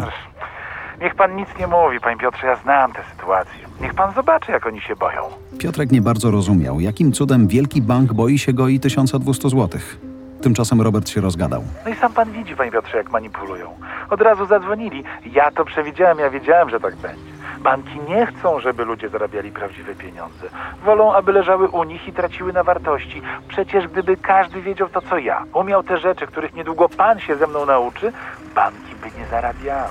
Niech 1.01 1.15
pan 1.15 1.35
nic 1.35 1.49
nie 1.59 1.67
mówi, 1.67 1.99
panie 1.99 2.17
Piotrze, 2.17 2.47
ja 2.47 2.55
znam 2.55 2.93
tę 2.93 2.99
sytuację. 3.11 3.59
Niech 3.81 3.93
pan 3.93 4.13
zobaczy, 4.13 4.51
jak 4.51 4.65
oni 4.65 4.81
się 4.81 4.95
boją. 4.95 5.21
Piotrek 5.57 5.91
nie 5.91 6.01
bardzo 6.01 6.31
rozumiał, 6.31 6.79
jakim 6.79 7.11
cudem 7.11 7.47
wielki 7.47 7.81
bank 7.81 8.13
boi 8.13 8.37
się 8.37 8.53
go 8.53 8.67
i 8.67 8.79
1200 8.79 9.49
złotych. 9.49 9.97
Tymczasem 10.41 10.81
Robert 10.81 11.09
się 11.09 11.21
rozgadał. 11.21 11.63
No 11.85 11.91
i 11.91 11.95
sam 11.95 12.13
pan 12.13 12.31
widzi, 12.31 12.55
panie 12.55 12.71
Piotrze, 12.71 12.97
jak 12.97 13.11
manipulują. 13.11 13.69
Od 14.09 14.21
razu 14.21 14.45
zadzwonili. 14.45 15.03
Ja 15.25 15.51
to 15.51 15.65
przewidziałem, 15.65 16.19
ja 16.19 16.29
wiedziałem, 16.29 16.69
że 16.69 16.79
tak 16.79 16.95
będzie. 16.95 17.35
Banki 17.59 17.99
nie 18.09 18.25
chcą, 18.25 18.59
żeby 18.59 18.85
ludzie 18.85 19.09
zarabiali 19.09 19.51
prawdziwe 19.51 19.95
pieniądze. 19.95 20.47
Wolą, 20.85 21.13
aby 21.13 21.31
leżały 21.31 21.67
u 21.69 21.83
nich 21.83 22.07
i 22.07 22.13
traciły 22.13 22.53
na 22.53 22.63
wartości. 22.63 23.21
Przecież 23.47 23.87
gdyby 23.87 24.17
każdy 24.17 24.61
wiedział 24.61 24.89
to, 24.89 25.01
co 25.01 25.17
ja, 25.17 25.43
umiał 25.53 25.83
te 25.83 25.97
rzeczy, 25.97 26.27
których 26.27 26.53
niedługo 26.53 26.89
pan 26.89 27.19
się 27.19 27.35
ze 27.35 27.47
mną 27.47 27.65
nauczy, 27.65 28.11
banki 28.55 28.95
by 29.01 29.19
nie 29.19 29.27
zarabiały. 29.27 29.89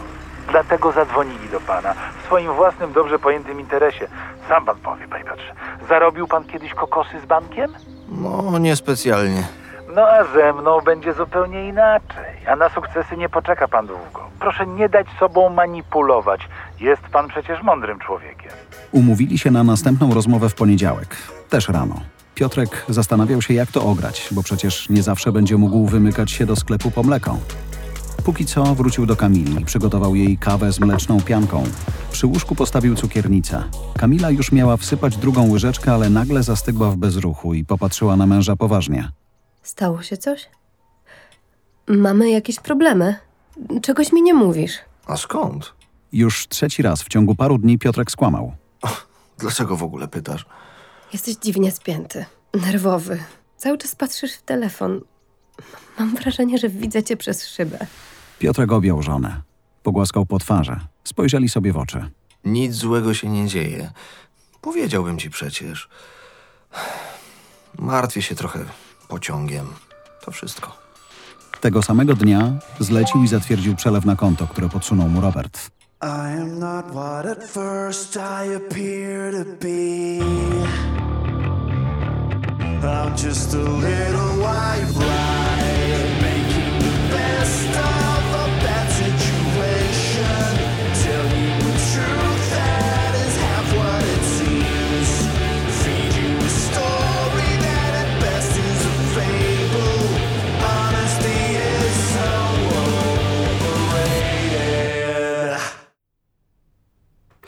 Dlatego 0.50 0.92
zadzwonili 0.92 1.48
do 1.48 1.60
pana 1.60 1.94
w 2.22 2.24
swoim 2.24 2.52
własnym, 2.52 2.92
dobrze 2.92 3.18
pojętym 3.18 3.60
interesie. 3.60 4.08
Sam 4.48 4.64
pan 4.64 4.76
powie, 4.76 5.08
panie 5.08 5.24
Piotrze, 5.24 5.54
zarobił 5.88 6.26
pan 6.26 6.44
kiedyś 6.44 6.74
kokosy 6.74 7.20
z 7.20 7.26
bankiem? 7.26 7.72
No, 8.08 8.58
niespecjalnie. 8.58 9.44
No 9.94 10.02
a 10.02 10.24
ze 10.24 10.52
mną 10.52 10.80
będzie 10.80 11.14
zupełnie 11.14 11.68
inaczej. 11.68 12.46
A 12.46 12.56
na 12.56 12.68
sukcesy 12.68 13.16
nie 13.16 13.28
poczeka 13.28 13.68
pan 13.68 13.86
długo. 13.86 14.20
Proszę 14.40 14.66
nie 14.66 14.88
dać 14.88 15.06
sobą 15.20 15.48
manipulować. 15.48 16.40
Jest 16.80 17.02
pan 17.02 17.28
przecież 17.28 17.62
mądrym 17.62 17.98
człowiekiem. 17.98 18.50
Umówili 18.92 19.38
się 19.38 19.50
na 19.50 19.64
następną 19.64 20.14
rozmowę 20.14 20.48
w 20.48 20.54
poniedziałek, 20.54 21.16
też 21.50 21.68
rano. 21.68 21.94
Piotrek 22.34 22.84
zastanawiał 22.88 23.42
się, 23.42 23.54
jak 23.54 23.72
to 23.72 23.84
ograć, 23.84 24.28
bo 24.30 24.42
przecież 24.42 24.88
nie 24.90 25.02
zawsze 25.02 25.32
będzie 25.32 25.56
mógł 25.56 25.86
wymykać 25.86 26.30
się 26.30 26.46
do 26.46 26.56
sklepu 26.56 26.90
po 26.90 27.02
mleko. 27.02 27.36
Póki 28.24 28.44
co 28.46 28.64
wrócił 28.64 29.06
do 29.06 29.16
Kamili 29.16 29.60
i 29.60 29.64
przygotował 29.64 30.14
jej 30.14 30.38
kawę 30.38 30.72
z 30.72 30.80
mleczną 30.80 31.20
pianką. 31.20 31.64
Przy 32.10 32.26
łóżku 32.26 32.54
postawił 32.54 32.94
cukiernicę. 32.94 33.64
Kamila 33.98 34.30
już 34.30 34.52
miała 34.52 34.76
wsypać 34.76 35.16
drugą 35.16 35.50
łyżeczkę, 35.50 35.92
ale 35.92 36.10
nagle 36.10 36.42
zastygła 36.42 36.90
w 36.90 36.96
bezruchu 36.96 37.54
i 37.54 37.64
popatrzyła 37.64 38.16
na 38.16 38.26
męża 38.26 38.56
poważnie. 38.56 39.08
Stało 39.64 40.02
się 40.02 40.16
coś? 40.16 40.48
Mamy 41.86 42.30
jakieś 42.30 42.60
problemy? 42.60 43.16
Czegoś 43.82 44.12
mi 44.12 44.22
nie 44.22 44.34
mówisz. 44.34 44.72
A 45.06 45.16
skąd? 45.16 45.74
Już 46.12 46.48
trzeci 46.48 46.82
raz 46.82 47.02
w 47.02 47.08
ciągu 47.08 47.34
paru 47.34 47.58
dni 47.58 47.78
Piotrek 47.78 48.10
skłamał. 48.10 48.52
Dlaczego 49.38 49.76
w 49.76 49.82
ogóle 49.82 50.08
pytasz? 50.08 50.46
Jesteś 51.12 51.36
dziwnie 51.36 51.70
spięty, 51.72 52.24
nerwowy. 52.54 53.18
Cały 53.56 53.78
czas 53.78 53.94
patrzysz 53.96 54.34
w 54.34 54.42
telefon. 54.42 55.00
Mam 55.98 56.16
wrażenie, 56.16 56.58
że 56.58 56.68
widzę 56.68 57.02
cię 57.02 57.16
przez 57.16 57.46
szybę. 57.48 57.86
Piotrek 58.38 58.72
objął 58.72 59.02
żonę. 59.02 59.42
Pogłaskał 59.82 60.26
po 60.26 60.38
twarzy. 60.38 60.76
Spojrzeli 61.04 61.48
sobie 61.48 61.72
w 61.72 61.76
oczy. 61.76 62.10
Nic 62.44 62.74
złego 62.74 63.14
się 63.14 63.28
nie 63.28 63.48
dzieje. 63.48 63.90
Powiedziałbym 64.60 65.18
ci 65.18 65.30
przecież. 65.30 65.88
Martwię 67.78 68.22
się 68.22 68.34
trochę 68.34 68.64
pociągiem. 69.14 69.66
To 70.24 70.30
wszystko. 70.30 70.76
Tego 71.60 71.82
samego 71.82 72.14
dnia 72.14 72.52
zlecił 72.80 73.22
i 73.22 73.28
zatwierdził 73.28 73.74
przelew 73.74 74.04
na 74.04 74.16
konto, 74.16 74.46
które 74.46 74.68
podsunął 74.68 75.08
mu 75.08 75.20
Robert. 75.20 75.70
I 76.02 76.40
am 76.40 76.58
not 76.58 76.84
what 76.90 77.26
at 77.26 77.44
first 77.44 78.16
I 78.16 78.54
appear 78.54 79.32
to 79.32 79.44
be. 79.60 80.18
I'm 82.82 83.12
just 83.26 83.54
a 83.54 83.58
little 83.58 84.32
white 84.38 85.13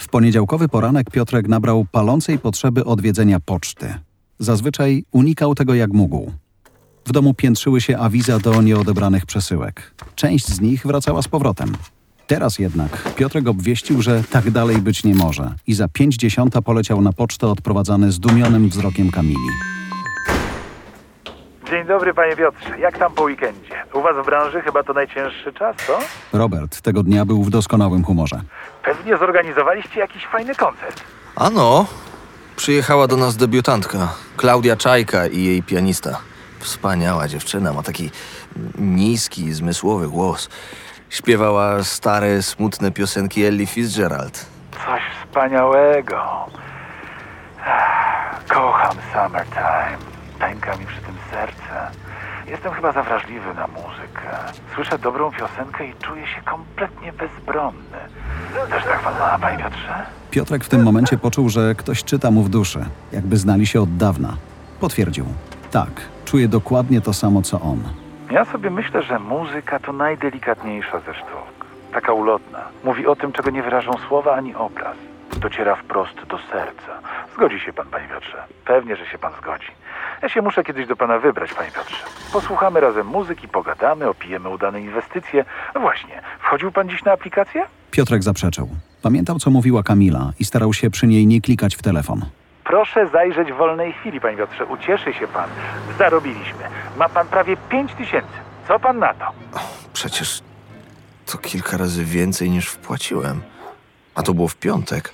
W 0.07 0.09
poniedziałkowy 0.09 0.69
poranek 0.69 1.11
Piotrek 1.11 1.49
nabrał 1.49 1.87
palącej 1.93 2.39
potrzeby 2.39 2.85
odwiedzenia 2.85 3.41
poczty. 3.41 3.95
Zazwyczaj 4.39 5.05
unikał 5.13 5.55
tego 5.55 5.75
jak 5.75 5.93
mógł. 5.93 6.33
W 7.07 7.13
domu 7.13 7.35
piętrzyły 7.35 7.81
się 7.81 7.99
awiza 7.99 8.39
do 8.39 8.63
nieodebranych 8.63 9.27
przesyłek. 9.27 9.95
Część 10.15 10.47
z 10.47 10.61
nich 10.61 10.87
wracała 10.87 11.23
z 11.23 11.29
powrotem. 11.29 11.73
Teraz 12.27 12.59
jednak 12.59 13.15
Piotrek 13.17 13.49
obwieścił, 13.49 14.03
że 14.03 14.23
tak 14.31 14.51
dalej 14.51 14.79
być 14.79 15.05
nie 15.05 15.15
może 15.15 15.55
i 15.67 15.75
za 15.75 15.89
pięć 15.89 16.17
dziesiąta 16.17 16.63
poleciał 16.63 17.01
na 17.01 17.13
pocztę 17.13 17.47
odprowadzany 17.47 18.13
zdumionym 18.13 18.69
wzrokiem 18.69 19.11
Kamili. 19.11 19.51
Dzień 21.71 21.87
dobry, 21.87 22.15
panie 22.15 22.37
Piotrze. 22.37 22.79
Jak 22.79 22.99
tam 22.99 23.13
po 23.13 23.23
weekendzie? 23.23 23.75
U 23.95 24.03
was 24.03 24.17
w 24.23 24.27
branży 24.27 24.61
chyba 24.61 24.83
to 24.83 24.93
najcięższy 24.93 25.53
czas, 25.53 25.77
co? 25.87 25.99
Robert 26.39 26.81
tego 26.81 27.03
dnia 27.03 27.25
był 27.25 27.43
w 27.43 27.51
doskonałym 27.51 28.05
humorze. 28.05 28.41
Pewnie 28.87 29.17
zorganizowaliście 29.17 30.01
jakiś 30.01 30.27
fajny 30.27 30.55
koncert. 30.55 31.01
Ano, 31.37 31.87
przyjechała 32.57 33.07
do 33.07 33.17
nas 33.17 33.37
debiutantka, 33.37 34.09
Klaudia 34.37 34.77
Czajka 34.77 35.27
i 35.27 35.45
jej 35.45 35.63
pianista. 35.63 36.21
Wspaniała 36.59 37.29
dziewczyna, 37.29 37.73
ma 37.73 37.83
taki 37.83 38.11
niski, 38.79 39.53
zmysłowy 39.53 40.09
głos. 40.09 40.49
Śpiewała 41.11 41.85
stare, 41.85 42.43
smutne 42.43 42.91
piosenki 42.93 43.45
Ellie 43.45 43.67
Fitzgerald. 43.67 44.47
Coś 44.87 45.03
wspaniałego. 45.23 46.47
Kocham 48.49 48.97
Summertime. 49.13 49.99
Pęka 50.39 50.77
mi 50.77 50.87
przy 50.87 51.01
tym 51.01 51.15
serce. 51.31 51.91
Jestem 52.49 52.73
chyba 52.73 52.93
za 52.93 53.03
wrażliwy 53.03 53.55
na 53.55 53.67
muzykę. 53.67 54.31
Słyszę 54.75 54.99
dobrą 54.99 55.31
piosenkę 55.31 55.87
i 55.87 55.95
czuję 56.03 56.27
się 56.27 56.41
kompletnie 56.45 57.13
bezbronny. 57.13 57.99
Też 58.71 58.85
tak 58.85 59.01
pan 59.03 59.19
ma, 59.19 59.39
panie 59.39 59.59
Piotrze? 59.59 60.07
Piotrek 60.31 60.65
w 60.65 60.69
tym 60.69 60.83
momencie 60.83 61.19
poczuł, 61.19 61.49
że 61.49 61.75
ktoś 61.75 62.05
czyta 62.05 62.31
mu 62.31 62.43
w 62.43 62.49
duszy, 62.49 62.85
jakby 63.13 63.37
znali 63.37 63.67
się 63.67 63.81
od 63.81 63.97
dawna. 63.97 64.37
Potwierdził. 64.81 65.27
Tak, 65.71 65.91
czuje 66.25 66.49
dokładnie 66.49 67.01
to 67.01 67.13
samo 67.13 67.43
co 67.43 67.61
on. 67.61 67.83
Ja 68.31 68.45
sobie 68.45 68.71
myślę, 68.71 69.03
że 69.03 69.19
muzyka 69.19 69.79
to 69.79 69.93
najdelikatniejsza 69.93 71.01
ze 71.01 71.15
sztuk. 71.15 71.67
Taka 71.93 72.13
ulotna. 72.13 72.59
Mówi 72.85 73.07
o 73.07 73.17
tym, 73.17 73.33
czego 73.33 73.51
nie 73.51 73.63
wyrażą 73.63 73.93
słowa 74.09 74.35
ani 74.35 74.55
obraz. 74.55 74.97
Dociera 75.37 75.77
wprost 75.77 76.15
do 76.29 76.39
serca. 76.39 77.01
Zgodzi 77.35 77.61
się 77.61 77.73
pan, 77.73 77.87
panie 77.87 78.09
Piotrze. 78.09 78.45
Pewnie, 78.65 78.97
że 78.97 79.07
się 79.07 79.19
pan 79.19 79.33
zgodzi. 79.43 79.67
Ja 80.23 80.29
się 80.29 80.43
muszę 80.43 80.65
kiedyś 80.65 80.87
do 80.87 80.97
pana 80.97 81.19
wybrać, 81.19 81.55
panie 81.55 81.71
Piotrze. 81.71 82.05
Posłuchamy 82.33 82.81
razem 82.81 83.07
muzyki, 83.07 83.49
pogadamy, 83.49 84.09
opijemy 84.09 84.49
udane 84.49 84.81
inwestycje. 84.81 85.45
No 85.75 85.81
właśnie, 85.81 86.21
wchodził 86.41 86.73
pan 86.73 86.89
dziś 86.89 87.05
na 87.05 87.13
aplikację? 87.13 87.67
Piotrek 87.91 88.23
zaprzeczył. 88.23 88.69
Pamiętał, 89.03 89.39
co 89.39 89.51
mówiła 89.51 89.83
Kamila 89.83 90.33
i 90.41 90.45
starał 90.45 90.73
się 90.73 90.91
przy 90.91 91.07
niej 91.07 91.27
nie 91.27 91.41
klikać 91.41 91.77
w 91.77 91.83
telefon. 91.83 92.25
Proszę 92.65 93.09
zajrzeć 93.09 93.53
w 93.53 93.57
wolnej 93.57 93.93
chwili, 93.93 94.21
panie 94.21 94.37
Piotrze. 94.37 94.65
Ucieszy 94.65 95.13
się 95.13 95.27
pan. 95.29 95.51
Zarobiliśmy. 95.99 96.65
Ma 96.97 97.09
pan 97.09 97.27
prawie 97.29 97.57
pięć 97.57 97.93
tysięcy. 97.95 98.37
Co 98.69 98.79
pan 98.81 98.99
na 98.99 99.15
to? 99.15 99.33
Przecież 99.93 100.43
to 101.27 101.39
kilka 101.39 101.77
razy 101.77 102.05
więcej 102.05 102.51
niż 102.51 102.69
wpłaciłem. 102.69 103.41
A 104.17 104.23
to 104.23 104.35
było 104.35 104.49
w 104.49 104.57
piątek. 104.57 105.13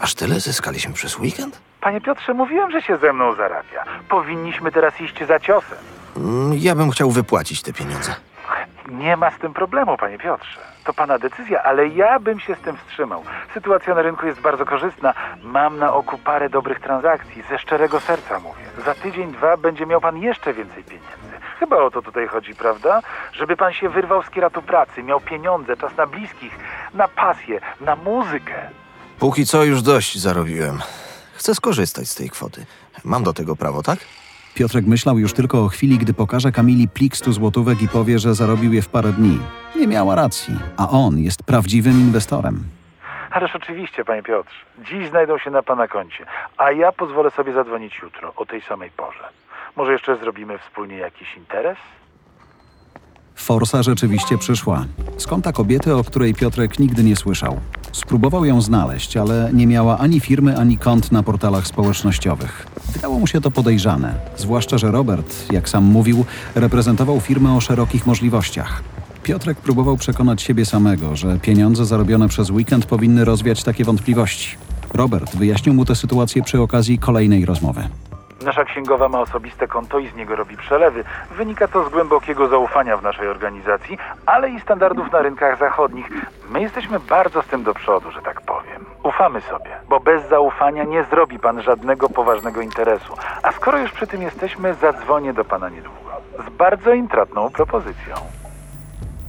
Aż 0.00 0.14
tyle 0.14 0.40
zyskaliśmy 0.40 0.94
przez 0.94 1.18
weekend? 1.18 1.60
Panie 1.80 2.00
Piotrze, 2.00 2.34
mówiłem, 2.34 2.70
że 2.70 2.82
się 2.82 2.96
ze 2.96 3.12
mną 3.12 3.34
zarabia. 3.34 3.84
Powinniśmy 4.08 4.72
teraz 4.72 5.00
iść 5.00 5.26
za 5.28 5.40
ciosem. 5.40 5.78
Mm, 6.16 6.52
Ja 6.58 6.74
bym 6.74 6.90
chciał 6.90 7.10
wypłacić 7.10 7.62
te 7.62 7.72
pieniądze. 7.72 8.14
Nie 8.88 9.16
ma 9.16 9.30
z 9.30 9.38
tym 9.38 9.54
problemu, 9.54 9.96
panie 9.96 10.18
Piotrze. 10.18 10.60
To 10.84 10.92
pana 10.94 11.18
decyzja, 11.18 11.62
ale 11.62 11.88
ja 11.88 12.18
bym 12.20 12.40
się 12.40 12.54
z 12.54 12.60
tym 12.60 12.76
wstrzymał. 12.76 13.22
Sytuacja 13.54 13.94
na 13.94 14.02
rynku 14.02 14.26
jest 14.26 14.40
bardzo 14.40 14.64
korzystna. 14.66 15.14
Mam 15.42 15.78
na 15.78 15.92
oku 15.94 16.18
parę 16.18 16.50
dobrych 16.50 16.80
transakcji. 16.80 17.42
Ze 17.50 17.58
szczerego 17.58 18.00
serca 18.00 18.40
mówię. 18.40 18.62
Za 18.84 18.94
tydzień, 18.94 19.32
dwa 19.32 19.56
będzie 19.56 19.86
miał 19.86 20.00
pan 20.00 20.16
jeszcze 20.18 20.54
więcej 20.54 20.84
pieniędzy. 20.84 21.08
Chyba 21.60 21.76
o 21.76 21.90
to 21.90 22.02
tutaj 22.02 22.28
chodzi, 22.28 22.54
prawda? 22.54 23.00
Żeby 23.32 23.56
pan 23.56 23.72
się 23.72 23.88
wyrwał 23.88 24.22
z 24.22 24.30
kieratu 24.30 24.62
pracy, 24.62 25.02
miał 25.02 25.20
pieniądze, 25.20 25.76
czas 25.76 25.96
na 25.96 26.06
bliskich, 26.06 26.58
na 26.94 27.08
pasję, 27.08 27.60
na 27.80 27.96
muzykę. 27.96 28.70
Póki 29.18 29.46
co 29.46 29.64
już 29.64 29.82
dość 29.82 30.18
zarobiłem. 30.18 30.78
Chcę 31.34 31.54
skorzystać 31.54 32.08
z 32.08 32.14
tej 32.14 32.30
kwoty. 32.30 32.66
Mam 33.04 33.22
do 33.24 33.32
tego 33.32 33.56
prawo, 33.56 33.82
tak? 33.82 33.98
Piotrek 34.54 34.86
myślał 34.86 35.18
już 35.18 35.32
tylko 35.32 35.64
o 35.64 35.68
chwili, 35.68 35.98
gdy 35.98 36.14
pokaże 36.14 36.52
Kamili 36.52 36.88
plik 36.88 37.16
100 37.16 37.32
złotówek 37.32 37.82
i 37.82 37.88
powie, 37.88 38.18
że 38.18 38.34
zarobił 38.34 38.72
je 38.72 38.82
w 38.82 38.88
parę 38.88 39.12
dni. 39.12 39.38
Nie 39.76 39.86
miała 39.86 40.14
racji, 40.14 40.58
a 40.76 40.88
on 40.88 41.18
jest 41.18 41.42
prawdziwym 41.42 41.92
inwestorem. 41.92 42.64
Ależ 43.30 43.56
oczywiście, 43.56 44.04
panie 44.04 44.22
Piotr. 44.22 44.52
Dziś 44.78 45.08
znajdą 45.08 45.38
się 45.38 45.50
na 45.50 45.62
pana 45.62 45.88
koncie, 45.88 46.26
a 46.56 46.72
ja 46.72 46.92
pozwolę 46.92 47.30
sobie 47.30 47.52
zadzwonić 47.52 47.98
jutro 48.02 48.32
o 48.36 48.46
tej 48.46 48.62
samej 48.62 48.90
porze. 48.90 49.28
Może 49.78 49.92
jeszcze 49.92 50.16
zrobimy 50.16 50.58
wspólnie 50.58 50.96
jakiś 50.96 51.36
interes? 51.36 51.76
Forsa 53.34 53.82
rzeczywiście 53.82 54.38
przyszła. 54.38 54.84
Z 55.16 55.26
konta 55.26 55.52
kobiety, 55.52 55.96
o 55.96 56.04
której 56.04 56.34
Piotrek 56.34 56.78
nigdy 56.78 57.04
nie 57.04 57.16
słyszał. 57.16 57.60
Spróbował 57.92 58.44
ją 58.44 58.60
znaleźć, 58.60 59.16
ale 59.16 59.50
nie 59.52 59.66
miała 59.66 59.98
ani 59.98 60.20
firmy, 60.20 60.58
ani 60.58 60.78
kont 60.78 61.12
na 61.12 61.22
portalach 61.22 61.66
społecznościowych. 61.66 62.66
Wydało 62.92 63.18
mu 63.18 63.26
się 63.26 63.40
to 63.40 63.50
podejrzane, 63.50 64.14
zwłaszcza, 64.36 64.78
że 64.78 64.90
Robert, 64.90 65.52
jak 65.52 65.68
sam 65.68 65.84
mówił, 65.84 66.24
reprezentował 66.54 67.20
firmę 67.20 67.56
o 67.56 67.60
szerokich 67.60 68.06
możliwościach. 68.06 68.82
Piotrek 69.22 69.58
próbował 69.58 69.96
przekonać 69.96 70.42
siebie 70.42 70.66
samego, 70.66 71.16
że 71.16 71.38
pieniądze 71.38 71.84
zarobione 71.84 72.28
przez 72.28 72.50
weekend 72.50 72.86
powinny 72.86 73.24
rozwiać 73.24 73.64
takie 73.64 73.84
wątpliwości. 73.84 74.56
Robert 74.94 75.36
wyjaśnił 75.36 75.74
mu 75.74 75.84
tę 75.84 75.94
sytuację 75.94 76.42
przy 76.42 76.60
okazji 76.60 76.98
kolejnej 76.98 77.46
rozmowy. 77.46 77.88
Nasza 78.44 78.64
księgowa 78.64 79.08
ma 79.08 79.20
osobiste 79.20 79.66
konto 79.66 79.98
i 79.98 80.08
z 80.08 80.14
niego 80.14 80.36
robi 80.36 80.56
przelewy. 80.56 81.04
Wynika 81.36 81.68
to 81.68 81.88
z 81.88 81.92
głębokiego 81.92 82.48
zaufania 82.48 82.96
w 82.96 83.02
naszej 83.02 83.28
organizacji, 83.28 83.98
ale 84.26 84.50
i 84.50 84.60
standardów 84.60 85.12
na 85.12 85.22
rynkach 85.22 85.58
zachodnich. 85.58 86.06
My 86.50 86.60
jesteśmy 86.60 87.00
bardzo 87.00 87.42
z 87.42 87.46
tym 87.46 87.62
do 87.62 87.74
przodu, 87.74 88.10
że 88.10 88.22
tak 88.22 88.40
powiem. 88.40 88.84
Ufamy 89.04 89.40
sobie, 89.40 89.70
bo 89.88 90.00
bez 90.00 90.28
zaufania 90.28 90.84
nie 90.84 91.04
zrobi 91.04 91.38
pan 91.38 91.62
żadnego 91.62 92.08
poważnego 92.08 92.60
interesu. 92.60 93.14
A 93.42 93.52
skoro 93.52 93.78
już 93.78 93.92
przy 93.92 94.06
tym 94.06 94.22
jesteśmy, 94.22 94.74
zadzwonię 94.74 95.32
do 95.32 95.44
pana 95.44 95.68
niedługo. 95.68 96.10
Z 96.46 96.56
bardzo 96.56 96.94
intratną 96.94 97.50
propozycją. 97.50 98.14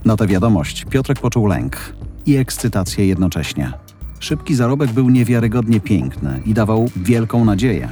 Na 0.06 0.18
tę 0.18 0.28
wiadomość 0.28 0.86
Piotrek 0.86 1.20
poczuł 1.20 1.48
lęk 1.48 1.76
i 2.26 2.38
ekscytację 2.38 3.08
jednocześnie. 3.08 3.72
Szybki 4.20 4.56
zarobek 4.56 4.92
był 4.92 5.10
niewiarygodnie 5.10 5.80
piękny 5.80 6.42
i 6.46 6.54
dawał 6.54 6.90
wielką 6.96 7.46
nadzieję. 7.46 7.90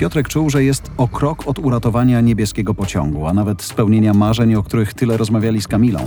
Piotrek 0.00 0.28
czuł, 0.28 0.50
że 0.50 0.64
jest 0.64 0.90
o 0.96 1.08
krok 1.08 1.48
od 1.48 1.58
uratowania 1.58 2.20
niebieskiego 2.20 2.74
pociągu, 2.74 3.26
a 3.26 3.32
nawet 3.32 3.62
spełnienia 3.62 4.14
marzeń, 4.14 4.54
o 4.54 4.62
których 4.62 4.94
tyle 4.94 5.16
rozmawiali 5.16 5.62
z 5.62 5.68
Kamilą. 5.68 6.00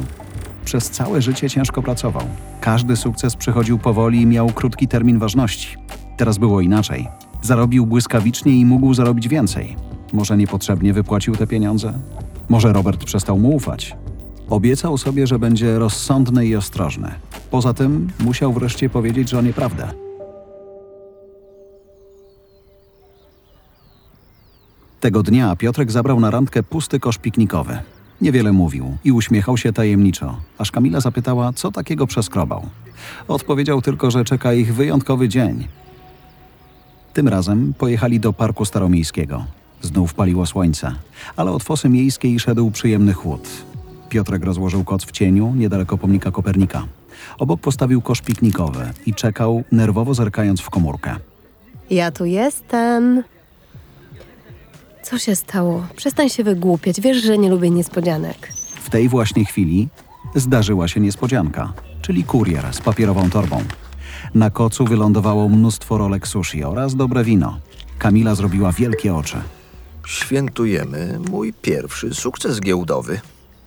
Przez 0.66 0.90
całe 0.90 1.22
życie 1.22 1.50
ciężko 1.50 1.82
pracował. 1.82 2.24
Każdy 2.62 2.96
sukces 2.96 3.36
przychodził 3.36 3.80
powoli 3.80 4.22
i 4.22 4.26
miał 4.26 4.50
krótki 4.50 4.88
termin 4.88 5.20
ważności. 5.20 5.78
Teraz 6.18 6.38
było 6.38 6.62
inaczej. 6.62 7.08
Zarobił 7.42 7.86
błyskawicznie 7.86 8.60
i 8.60 8.66
mógł 8.66 8.94
zarobić 8.94 9.28
więcej. 9.28 9.76
Może 10.14 10.38
niepotrzebnie 10.38 10.94
wypłacił 10.94 11.36
te 11.36 11.48
pieniądze? 11.48 11.94
Może 12.50 12.74
Robert 12.74 13.04
przestał 13.06 13.40
mu 13.40 13.56
ufać? 13.56 13.96
Obiecał 14.50 14.98
sobie, 14.98 15.28
że 15.28 15.40
będzie 15.40 15.80
rozsądny 15.80 16.46
i 16.46 16.56
ostrożny. 16.56 17.12
Poza 17.52 17.74
tym 17.74 18.10
musiał 18.20 18.54
wreszcie 18.54 18.90
powiedzieć 18.90 19.30
żonie 19.30 19.54
prawdę. 19.54 19.88
Tego 25.04 25.24
dnia 25.24 25.56
Piotrek 25.56 25.92
zabrał 25.92 26.20
na 26.20 26.32
randkę 26.32 26.64
pusty 26.64 27.00
kosz 27.00 27.18
piknikowy. 27.18 27.80
Niewiele 28.22 28.52
mówił 28.52 28.98
i 29.04 29.12
uśmiechał 29.12 29.58
się 29.58 29.74
tajemniczo, 29.74 30.38
aż 30.58 30.72
Kamila 30.72 31.00
zapytała, 31.00 31.54
co 31.54 31.72
takiego 31.72 32.08
przeskrobał. 32.08 32.66
Odpowiedział 33.28 33.82
tylko, 33.82 34.12
że 34.12 34.24
czeka 34.24 34.54
ich 34.54 34.76
wyjątkowy 34.76 35.30
dzień. 35.30 35.68
Tym 37.14 37.28
razem 37.28 37.74
pojechali 37.78 38.20
do 38.20 38.34
Parku 38.34 38.66
Staromiejskiego. 38.66 39.46
Znów 39.82 40.14
paliło 40.14 40.46
słońce, 40.46 40.96
ale 41.36 41.52
od 41.52 41.64
fosy 41.64 41.90
miejskiej 41.90 42.40
szedł 42.40 42.72
przyjemny 42.72 43.14
chłód. 43.14 43.48
Piotrek 44.10 44.44
rozłożył 44.44 44.84
koc 44.84 45.06
w 45.06 45.12
cieniu, 45.12 45.54
niedaleko 45.56 45.98
pomnika 45.98 46.32
Kopernika. 46.32 46.88
Obok 47.40 47.62
postawił 47.62 48.02
kosz 48.02 48.22
piknikowy 48.22 48.92
i 49.06 49.14
czekał, 49.14 49.64
nerwowo 49.72 50.14
zerkając 50.14 50.62
w 50.62 50.70
komórkę. 50.70 51.16
Ja 51.90 52.12
tu 52.12 52.26
jestem. 52.26 53.24
Co 55.04 55.18
się 55.18 55.36
stało? 55.36 55.86
Przestań 55.96 56.30
się 56.30 56.44
wygłupiać. 56.44 57.02
Wiesz, 57.02 57.24
że 57.24 57.38
nie 57.38 57.50
lubię 57.50 57.70
niespodzianek. 57.70 58.54
W 58.84 58.90
tej 58.90 59.10
właśnie 59.10 59.46
chwili 59.46 59.90
zdarzyła 60.36 60.88
się 60.88 61.00
niespodzianka, 61.00 61.74
czyli 62.02 62.24
kurier 62.24 62.74
z 62.74 62.82
papierową 62.82 63.30
torbą. 63.30 63.64
Na 64.36 64.50
kocu 64.50 64.86
wylądowało 64.86 65.50
mnóstwo 65.50 65.98
rolek 65.98 66.28
sushi 66.28 66.64
oraz 66.64 66.96
dobre 66.96 67.24
wino. 67.24 67.60
Kamila 67.98 68.36
zrobiła 68.36 68.72
wielkie 68.72 69.16
oczy. 69.16 69.38
Świętujemy 70.08 71.20
mój 71.32 71.54
pierwszy 71.54 72.14
sukces 72.14 72.60
giełdowy. 72.60 73.20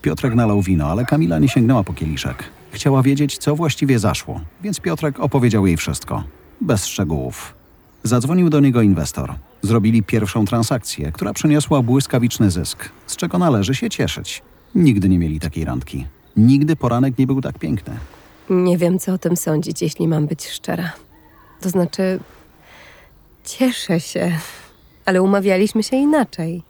Piotrek 0.02 0.34
nalał 0.34 0.62
wino, 0.62 0.86
ale 0.86 1.04
Kamila 1.04 1.38
nie 1.38 1.48
sięgnęła 1.48 1.84
po 1.84 1.92
kieliszek. 1.92 2.44
Chciała 2.72 3.02
wiedzieć, 3.02 3.38
co 3.38 3.56
właściwie 3.56 3.98
zaszło, 3.98 4.40
więc 4.62 4.80
Piotrek 4.80 5.20
opowiedział 5.20 5.66
jej 5.66 5.76
wszystko. 5.76 6.24
Bez 6.60 6.86
szczegółów. 6.86 7.54
Zadzwonił 8.02 8.50
do 8.50 8.60
niego 8.60 8.82
inwestor. 8.82 9.34
Zrobili 9.66 10.02
pierwszą 10.02 10.44
transakcję, 10.44 11.12
która 11.12 11.32
przyniosła 11.32 11.82
błyskawiczny 11.82 12.50
zysk, 12.50 12.88
z 13.06 13.16
czego 13.16 13.38
należy 13.38 13.74
się 13.74 13.90
cieszyć. 13.90 14.42
Nigdy 14.74 15.08
nie 15.08 15.18
mieli 15.18 15.40
takiej 15.40 15.64
randki. 15.64 16.06
Nigdy 16.36 16.76
poranek 16.76 17.18
nie 17.18 17.26
był 17.26 17.40
tak 17.40 17.58
piękny. 17.58 17.96
Nie 18.50 18.78
wiem, 18.78 18.98
co 18.98 19.12
o 19.12 19.18
tym 19.18 19.36
sądzić, 19.36 19.82
jeśli 19.82 20.08
mam 20.08 20.26
być 20.26 20.48
szczera. 20.48 20.92
To 21.60 21.68
znaczy, 21.68 22.20
cieszę 23.44 24.00
się, 24.00 24.38
ale 25.04 25.22
umawialiśmy 25.22 25.82
się 25.82 25.96
inaczej. 25.96 26.62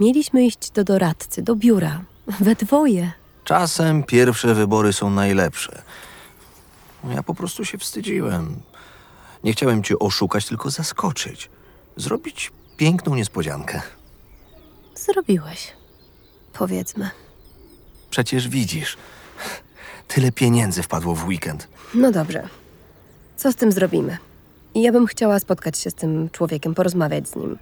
Mieliśmy 0.00 0.46
iść 0.46 0.70
do 0.70 0.84
doradcy, 0.84 1.42
do 1.42 1.56
biura, 1.56 2.00
we 2.40 2.54
dwoje. 2.54 3.12
Czasem 3.44 4.02
pierwsze 4.02 4.54
wybory 4.54 4.92
są 4.92 5.10
najlepsze. 5.10 5.82
Ja 7.14 7.22
po 7.22 7.34
prostu 7.34 7.64
się 7.64 7.78
wstydziłem. 7.78 8.56
Nie 9.44 9.52
chciałem 9.52 9.82
cię 9.82 9.98
oszukać, 9.98 10.46
tylko 10.46 10.70
zaskoczyć. 10.70 11.50
Zrobić 11.98 12.52
piękną 12.76 13.14
niespodziankę. 13.14 13.82
Zrobiłeś. 14.94 15.72
Powiedzmy. 16.52 17.10
Przecież 18.10 18.48
widzisz, 18.48 18.96
tyle 20.08 20.32
pieniędzy 20.32 20.82
wpadło 20.82 21.14
w 21.14 21.28
weekend. 21.28 21.68
No 21.94 22.12
dobrze. 22.12 22.48
Co 23.36 23.52
z 23.52 23.56
tym 23.56 23.72
zrobimy? 23.72 24.18
Ja 24.74 24.92
bym 24.92 25.06
chciała 25.06 25.38
spotkać 25.38 25.78
się 25.78 25.90
z 25.90 25.94
tym 25.94 26.30
człowiekiem, 26.30 26.74
porozmawiać 26.74 27.28
z 27.28 27.36
nim. 27.36 27.58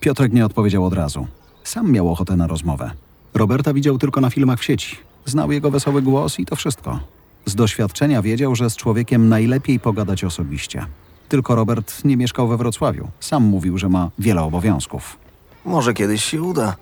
Piotrek 0.00 0.32
nie 0.32 0.46
odpowiedział 0.46 0.84
od 0.84 0.92
razu. 0.92 1.26
Sam 1.64 1.92
miał 1.92 2.12
ochotę 2.12 2.36
na 2.36 2.46
rozmowę. 2.46 2.90
Roberta 3.34 3.72
widział 3.72 3.98
tylko 3.98 4.20
na 4.20 4.30
filmach 4.30 4.60
w 4.60 4.64
sieci. 4.64 4.96
Znał 5.24 5.52
jego 5.52 5.70
wesoły 5.70 6.02
głos 6.02 6.38
i 6.38 6.46
to 6.46 6.56
wszystko. 6.56 7.00
Z 7.46 7.54
doświadczenia 7.54 8.22
wiedział, 8.22 8.54
że 8.54 8.70
z 8.70 8.76
człowiekiem 8.76 9.28
najlepiej 9.28 9.80
pogadać 9.80 10.24
osobiście. 10.24 10.86
Tylko 11.28 11.54
Robert 11.54 12.04
nie 12.04 12.16
mieszkał 12.16 12.48
we 12.48 12.56
Wrocławiu. 12.56 13.08
Sam 13.20 13.42
mówił, 13.42 13.78
że 13.78 13.88
ma 13.88 14.10
wiele 14.18 14.42
obowiązków. 14.42 15.16
Może 15.64 15.94
kiedyś 15.94 16.24
się 16.24 16.42
uda. 16.42 16.76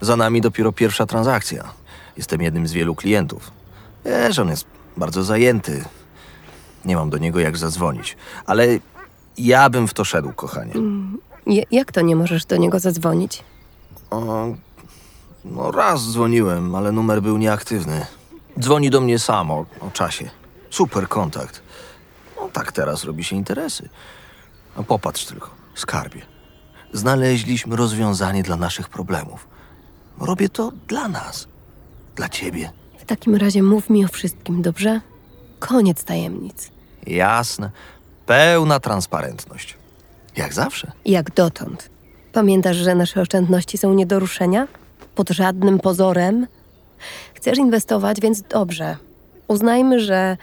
Za 0.00 0.16
nami 0.16 0.40
dopiero 0.40 0.72
pierwsza 0.72 1.06
transakcja. 1.06 1.64
Jestem 2.16 2.42
jednym 2.42 2.66
z 2.66 2.72
wielu 2.72 2.94
klientów. 2.94 3.50
Wiesz, 4.04 4.38
on 4.38 4.48
jest 4.48 4.64
bardzo 4.96 5.24
zajęty. 5.24 5.84
Nie 6.84 6.96
mam 6.96 7.10
do 7.10 7.18
niego 7.18 7.40
jak 7.40 7.56
zadzwonić. 7.56 8.16
Ale 8.46 8.66
ja 9.38 9.70
bym 9.70 9.88
w 9.88 9.94
to 9.94 10.04
szedł, 10.04 10.32
kochanie. 10.32 10.72
Je- 11.46 11.64
jak 11.70 11.92
to 11.92 12.00
nie 12.00 12.16
możesz 12.16 12.44
do 12.44 12.56
niego 12.56 12.78
zadzwonić? 12.80 13.44
O, 14.10 14.46
no 15.44 15.70
raz 15.70 16.12
dzwoniłem, 16.12 16.74
ale 16.74 16.92
numer 16.92 17.22
był 17.22 17.38
nieaktywny. 17.38 18.06
Dzwoni 18.60 18.90
do 18.90 19.00
mnie 19.00 19.18
samo 19.18 19.64
o 19.80 19.90
czasie. 19.90 20.30
Super 20.70 21.08
kontakt. 21.08 21.62
No 22.48 22.52
tak 22.52 22.72
teraz 22.72 23.04
robi 23.04 23.24
się 23.24 23.36
interesy. 23.36 23.88
No 24.76 24.84
popatrz 24.84 25.24
tylko, 25.24 25.50
skarbie. 25.74 26.22
Znaleźliśmy 26.92 27.76
rozwiązanie 27.76 28.42
dla 28.42 28.56
naszych 28.56 28.88
problemów. 28.88 29.48
Robię 30.20 30.48
to 30.48 30.72
dla 30.88 31.08
nas. 31.08 31.48
Dla 32.16 32.28
ciebie. 32.28 32.70
W 32.98 33.04
takim 33.04 33.34
razie 33.34 33.62
mów 33.62 33.90
mi 33.90 34.04
o 34.04 34.08
wszystkim, 34.08 34.62
dobrze? 34.62 35.00
Koniec 35.58 36.04
tajemnic. 36.04 36.70
Jasne. 37.06 37.70
Pełna 38.26 38.80
transparentność. 38.80 39.76
Jak 40.36 40.54
zawsze. 40.54 40.92
Jak 41.04 41.30
dotąd. 41.30 41.90
Pamiętasz, 42.32 42.76
że 42.76 42.94
nasze 42.94 43.20
oszczędności 43.20 43.78
są 43.78 43.94
nie 43.94 44.06
do 44.06 44.18
ruszenia? 44.18 44.68
Pod 45.14 45.30
żadnym 45.30 45.78
pozorem? 45.78 46.46
Chcesz 47.34 47.58
inwestować, 47.58 48.20
więc 48.20 48.42
dobrze. 48.42 48.96
Uznajmy, 49.48 50.00
że 50.00 50.36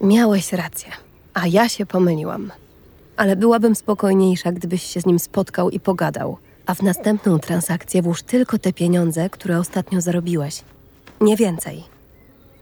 miałeś 0.00 0.52
rację, 0.52 0.92
a 1.34 1.46
ja 1.46 1.68
się 1.68 1.86
pomyliłam. 1.86 2.52
Ale 3.16 3.36
byłabym 3.36 3.74
spokojniejsza, 3.74 4.52
gdybyś 4.52 4.82
się 4.82 5.00
z 5.00 5.06
nim 5.06 5.18
spotkał 5.18 5.70
i 5.70 5.80
pogadał. 5.80 6.38
A 6.66 6.74
w 6.74 6.82
następną 6.82 7.38
transakcję 7.38 8.02
włóż 8.02 8.22
tylko 8.22 8.58
te 8.58 8.72
pieniądze, 8.72 9.30
które 9.30 9.58
ostatnio 9.58 10.00
zarobiłeś. 10.00 10.64
Nie 11.20 11.36
więcej. 11.36 11.84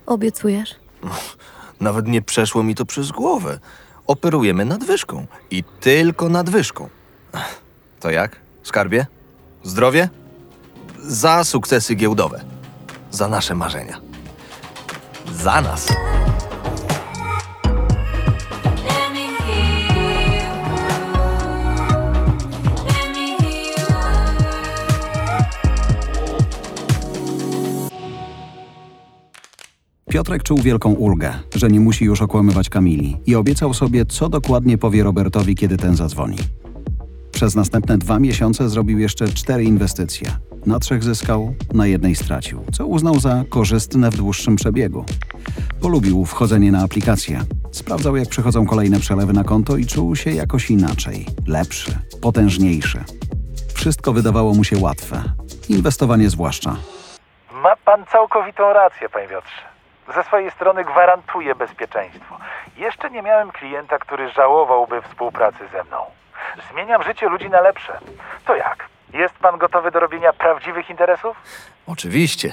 Obiecujesz? 0.07 0.75
Nawet 1.81 2.07
nie 2.09 2.23
przeszło 2.23 2.63
mi 2.63 2.75
to 2.75 2.87
przez 2.87 3.11
głowę. 3.11 3.59
Operujemy 4.07 4.65
nadwyżką. 4.65 5.27
I 5.51 5.65
tylko 5.81 6.29
nadwyżką. 6.29 6.89
To 8.01 8.11
jak, 8.11 8.37
skarbie? 8.63 9.07
Zdrowie? 9.63 10.09
Za 11.03 11.45
sukcesy 11.45 11.95
giełdowe. 11.95 12.45
Za 13.11 13.29
nasze 13.29 13.55
marzenia. 13.55 14.01
Za 15.33 15.61
nas. 15.61 15.89
Piotrek 30.13 30.43
czuł 30.43 30.59
wielką 30.59 30.93
ulgę, 30.93 31.35
że 31.55 31.69
nie 31.69 31.81
musi 31.81 32.05
już 32.05 32.23
okłamywać 32.23 32.69
Kamili 32.69 33.17
i 33.27 33.37
obiecał 33.37 33.75
sobie, 33.75 34.07
co 34.07 34.29
dokładnie 34.29 34.79
powie 34.79 35.03
Robertowi, 35.03 35.55
kiedy 35.55 35.77
ten 35.77 35.97
zadzwoni. 35.97 36.37
Przez 37.33 37.55
następne 37.55 37.99
dwa 37.99 38.19
miesiące 38.19 38.69
zrobił 38.69 38.99
jeszcze 38.99 39.29
cztery 39.29 39.65
inwestycje. 39.65 40.29
Na 40.67 40.79
trzech 40.79 41.05
zyskał, 41.05 41.55
na 41.75 41.87
jednej 41.87 42.15
stracił, 42.15 42.65
co 42.73 42.87
uznał 42.87 43.21
za 43.21 43.45
korzystne 43.49 44.11
w 44.11 44.17
dłuższym 44.17 44.57
przebiegu. 44.57 45.05
Polubił 45.81 46.25
wchodzenie 46.25 46.73
na 46.73 46.83
aplikację. 46.83 47.41
Sprawdzał, 47.71 48.17
jak 48.17 48.29
przychodzą 48.29 48.67
kolejne 48.67 49.01
przelewy 49.01 49.33
na 49.33 49.45
konto 49.45 49.77
i 49.77 49.87
czuł 49.87 50.17
się 50.17 50.31
jakoś 50.31 50.71
inaczej, 50.71 51.27
lepszy, 51.47 51.99
potężniejszy. 52.21 53.05
Wszystko 53.75 54.13
wydawało 54.13 54.55
mu 54.55 54.65
się 54.65 54.79
łatwe. 54.79 55.23
Inwestowanie 55.69 56.31
zwłaszcza. 56.31 56.77
Ma 57.63 57.77
pan 57.85 58.05
całkowitą 58.13 58.73
rację, 58.73 59.09
panie 59.09 59.29
Piotrze. 59.29 59.72
Ze 60.15 60.23
swojej 60.23 60.51
strony 60.51 60.85
gwarantuję 60.85 61.55
bezpieczeństwo. 61.55 62.39
Jeszcze 62.77 63.11
nie 63.11 63.23
miałem 63.23 63.53
klienta, 63.53 63.99
który 63.99 64.29
żałowałby 64.29 65.03
współpracy 65.03 65.69
ze 65.73 65.85
mną. 65.85 66.07
Zmieniam 66.71 67.03
życie 67.03 67.29
ludzi 67.29 67.51
na 67.51 67.61
lepsze. 67.61 67.99
To 68.45 68.55
jak? 68.57 68.87
Jest 69.13 69.39
pan 69.39 69.59
gotowy 69.59 69.91
do 69.91 70.01
robienia 70.01 70.33
prawdziwych 70.33 70.91
interesów? 70.91 71.37
Oczywiście. 71.87 72.53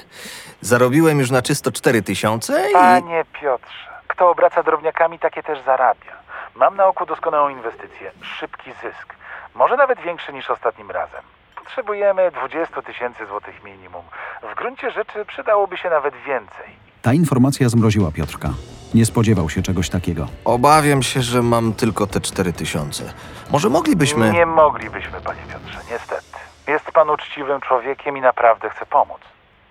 Zarobiłem 0.60 1.18
już 1.18 1.30
na 1.30 1.42
czysto 1.42 1.72
4 1.72 2.02
tysiące 2.02 2.70
i... 2.70 2.72
Panie 2.72 3.24
Piotrze, 3.40 3.90
kto 4.08 4.30
obraca 4.30 4.62
drobniakami, 4.62 5.18
takie 5.18 5.42
też 5.42 5.60
zarabia. 5.60 6.12
Mam 6.54 6.76
na 6.76 6.86
oku 6.86 7.06
doskonałą 7.06 7.48
inwestycję, 7.48 8.12
szybki 8.22 8.72
zysk. 8.72 9.14
Może 9.54 9.76
nawet 9.76 10.00
większy 10.00 10.32
niż 10.32 10.50
ostatnim 10.50 10.90
razem. 10.90 11.22
Potrzebujemy 11.56 12.30
20 12.30 12.82
tysięcy 12.82 13.26
złotych 13.26 13.64
minimum. 13.64 14.02
W 14.42 14.54
gruncie 14.54 14.90
rzeczy 14.90 15.24
przydałoby 15.24 15.76
się 15.76 15.90
nawet 15.90 16.16
więcej. 16.16 16.89
Ta 17.02 17.12
informacja 17.12 17.68
zmroziła 17.68 18.12
Piotrka. 18.12 18.48
Nie 18.94 19.06
spodziewał 19.06 19.50
się 19.50 19.62
czegoś 19.62 19.88
takiego. 19.88 20.26
Obawiam 20.44 21.02
się, 21.02 21.22
że 21.22 21.42
mam 21.42 21.72
tylko 21.72 22.06
te 22.06 22.20
4 22.20 22.52
tysiące. 22.52 23.12
Może 23.50 23.68
moglibyśmy... 23.68 24.32
Nie 24.32 24.46
moglibyśmy, 24.46 25.20
panie 25.20 25.40
Piotrze, 25.52 25.78
niestety. 25.90 26.38
Jest 26.66 26.92
pan 26.92 27.10
uczciwym 27.10 27.60
człowiekiem 27.60 28.16
i 28.16 28.20
naprawdę 28.20 28.70
chce 28.70 28.86
pomóc. 28.86 29.20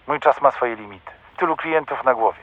Mój 0.08 0.20
czas 0.20 0.42
ma 0.42 0.52
swoje 0.52 0.76
limity. 0.76 1.12
Tylu 1.38 1.58
klientów 1.58 2.04
na 2.06 2.13
głowie. 2.13 2.39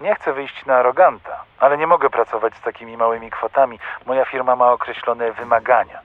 Nie 0.00 0.14
chcę 0.14 0.32
wyjść 0.32 0.66
na 0.66 0.76
aroganta, 0.76 1.44
ale 1.58 1.78
nie 1.78 1.86
mogę 1.86 2.10
pracować 2.10 2.54
z 2.54 2.60
takimi 2.60 2.96
małymi 2.96 3.30
kwotami. 3.30 3.78
Moja 4.06 4.24
firma 4.24 4.56
ma 4.56 4.72
określone 4.72 5.32
wymagania. 5.32 6.00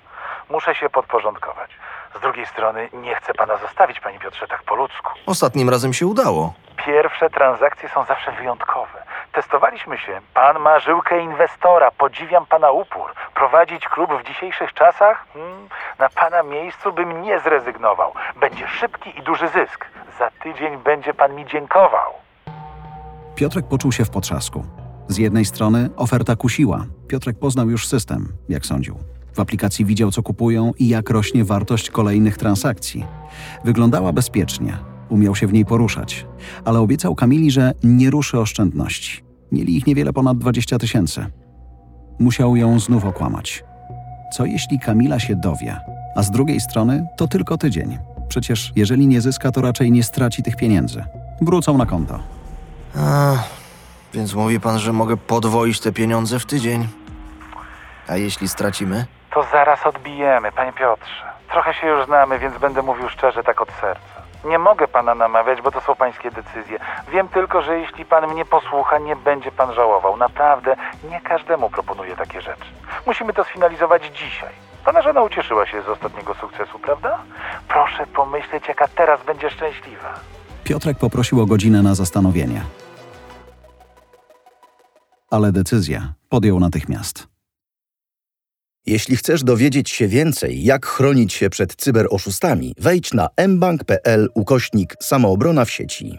Muszę 0.49 0.75
się 0.75 0.89
podporządkować. 0.89 1.71
Z 2.17 2.21
drugiej 2.21 2.45
strony 2.45 2.89
nie 2.93 3.15
chcę 3.15 3.33
pana 3.33 3.57
zostawić, 3.57 3.99
panie 3.99 4.19
Piotrze, 4.19 4.47
tak 4.47 4.63
po 4.63 4.75
ludzku. 4.75 5.11
Ostatnim 5.25 5.69
razem 5.69 5.93
się 5.93 6.07
udało. 6.07 6.53
Pierwsze 6.85 7.29
transakcje 7.29 7.89
są 7.89 8.05
zawsze 8.05 8.31
wyjątkowe. 8.31 9.03
Testowaliśmy 9.33 9.97
się. 9.97 10.21
Pan 10.33 10.59
ma 10.59 10.79
żyłkę 10.79 11.19
inwestora. 11.21 11.91
Podziwiam 11.91 12.45
pana 12.45 12.71
upór. 12.71 13.13
Prowadzić 13.35 13.87
klub 13.87 14.11
w 14.21 14.27
dzisiejszych 14.27 14.73
czasach? 14.73 15.25
Hmm, 15.33 15.67
na 15.99 16.09
pana 16.09 16.43
miejscu 16.43 16.93
bym 16.93 17.21
nie 17.21 17.39
zrezygnował. 17.39 18.13
Będzie 18.39 18.67
szybki 18.67 19.19
i 19.19 19.21
duży 19.21 19.47
zysk. 19.47 19.85
Za 20.19 20.31
tydzień 20.43 20.77
będzie 20.77 21.13
pan 21.13 21.35
mi 21.35 21.45
dziękował. 21.45 22.13
Piotrek 23.35 23.65
poczuł 23.69 23.91
się 23.91 24.05
w 24.05 24.09
potrzasku. 24.09 24.65
Z 25.07 25.17
jednej 25.17 25.45
strony 25.45 25.89
oferta 25.97 26.35
kusiła. 26.35 26.85
Piotrek 27.07 27.39
poznał 27.39 27.69
już 27.69 27.87
system, 27.87 28.27
jak 28.49 28.65
sądził. 28.65 28.95
W 29.33 29.39
aplikacji 29.39 29.85
widział, 29.85 30.11
co 30.11 30.23
kupują 30.23 30.71
i 30.79 30.87
jak 30.87 31.09
rośnie 31.09 31.45
wartość 31.45 31.89
kolejnych 31.89 32.37
transakcji. 32.37 33.05
Wyglądała 33.65 34.13
bezpiecznie, 34.13 34.77
umiał 35.09 35.35
się 35.35 35.47
w 35.47 35.53
niej 35.53 35.65
poruszać, 35.65 36.25
ale 36.65 36.79
obiecał 36.79 37.15
Kamili, 37.15 37.51
że 37.51 37.73
nie 37.83 38.09
ruszy 38.09 38.39
oszczędności. 38.39 39.23
Mieli 39.51 39.77
ich 39.77 39.87
niewiele 39.87 40.13
ponad 40.13 40.37
20 40.37 40.79
tysięcy. 40.79 41.25
Musiał 42.19 42.55
ją 42.55 42.79
znów 42.79 43.05
okłamać. 43.05 43.63
Co 44.33 44.45
jeśli 44.45 44.79
Kamila 44.79 45.19
się 45.19 45.35
dowie, 45.35 45.77
a 46.15 46.23
z 46.23 46.31
drugiej 46.31 46.61
strony 46.61 47.07
to 47.17 47.27
tylko 47.27 47.57
tydzień? 47.57 47.97
Przecież 48.27 48.71
jeżeli 48.75 49.07
nie 49.07 49.21
zyska, 49.21 49.51
to 49.51 49.61
raczej 49.61 49.91
nie 49.91 50.03
straci 50.03 50.43
tych 50.43 50.55
pieniędzy. 50.55 51.03
Wrócą 51.41 51.77
na 51.77 51.85
konto. 51.85 52.19
A, 52.95 53.33
więc 54.13 54.33
mówi 54.33 54.59
pan, 54.59 54.79
że 54.79 54.93
mogę 54.93 55.17
podwoić 55.17 55.79
te 55.79 55.91
pieniądze 55.91 56.39
w 56.39 56.45
tydzień. 56.45 56.87
A 58.07 58.17
jeśli 58.17 58.47
stracimy? 58.47 59.05
To 59.33 59.43
zaraz 59.43 59.85
odbijemy, 59.85 60.51
panie 60.51 60.73
Piotrze. 60.73 61.23
Trochę 61.51 61.73
się 61.73 61.87
już 61.87 62.05
znamy, 62.05 62.39
więc 62.39 62.57
będę 62.57 62.81
mówił 62.81 63.09
szczerze, 63.09 63.43
tak 63.43 63.61
od 63.61 63.71
serca. 63.81 64.21
Nie 64.45 64.59
mogę 64.59 64.87
pana 64.87 65.15
namawiać, 65.15 65.61
bo 65.61 65.71
to 65.71 65.81
są 65.81 65.95
pańskie 65.95 66.31
decyzje. 66.31 66.79
Wiem 67.11 67.27
tylko, 67.27 67.61
że 67.61 67.79
jeśli 67.79 68.05
pan 68.05 68.27
mnie 68.27 68.45
posłucha, 68.45 68.97
nie 68.97 69.15
będzie 69.15 69.51
pan 69.51 69.73
żałował. 69.73 70.17
Naprawdę 70.17 70.75
nie 71.09 71.21
każdemu 71.21 71.69
proponuję 71.69 72.15
takie 72.15 72.41
rzeczy. 72.41 72.65
Musimy 73.07 73.33
to 73.33 73.43
sfinalizować 73.43 74.03
dzisiaj. 74.07 74.53
Pana 74.85 75.01
żona 75.01 75.21
ucieszyła 75.21 75.65
się 75.65 75.81
z 75.81 75.89
ostatniego 75.89 76.33
sukcesu, 76.33 76.79
prawda? 76.79 77.19
Proszę 77.67 78.07
pomyśleć, 78.07 78.67
jaka 78.67 78.87
teraz 78.87 79.25
będzie 79.25 79.49
szczęśliwa. 79.49 80.13
Piotrek 80.63 80.97
poprosił 80.97 81.41
o 81.41 81.45
godzinę 81.45 81.81
na 81.81 81.95
zastanowienie. 81.95 82.61
Ale 85.31 85.51
decyzję 85.51 86.01
podjął 86.29 86.59
natychmiast. 86.59 87.32
Jeśli 88.85 89.17
chcesz 89.17 89.43
dowiedzieć 89.43 89.89
się 89.89 90.07
więcej, 90.07 90.63
jak 90.63 90.85
chronić 90.85 91.33
się 91.33 91.49
przed 91.49 91.75
cyberoszustami, 91.75 92.75
wejdź 92.79 93.13
na 93.13 93.29
mbank.pl 93.47 94.29
ukośnik 94.33 94.95
samoobrona 95.01 95.65
w 95.65 95.71
sieci. 95.71 96.17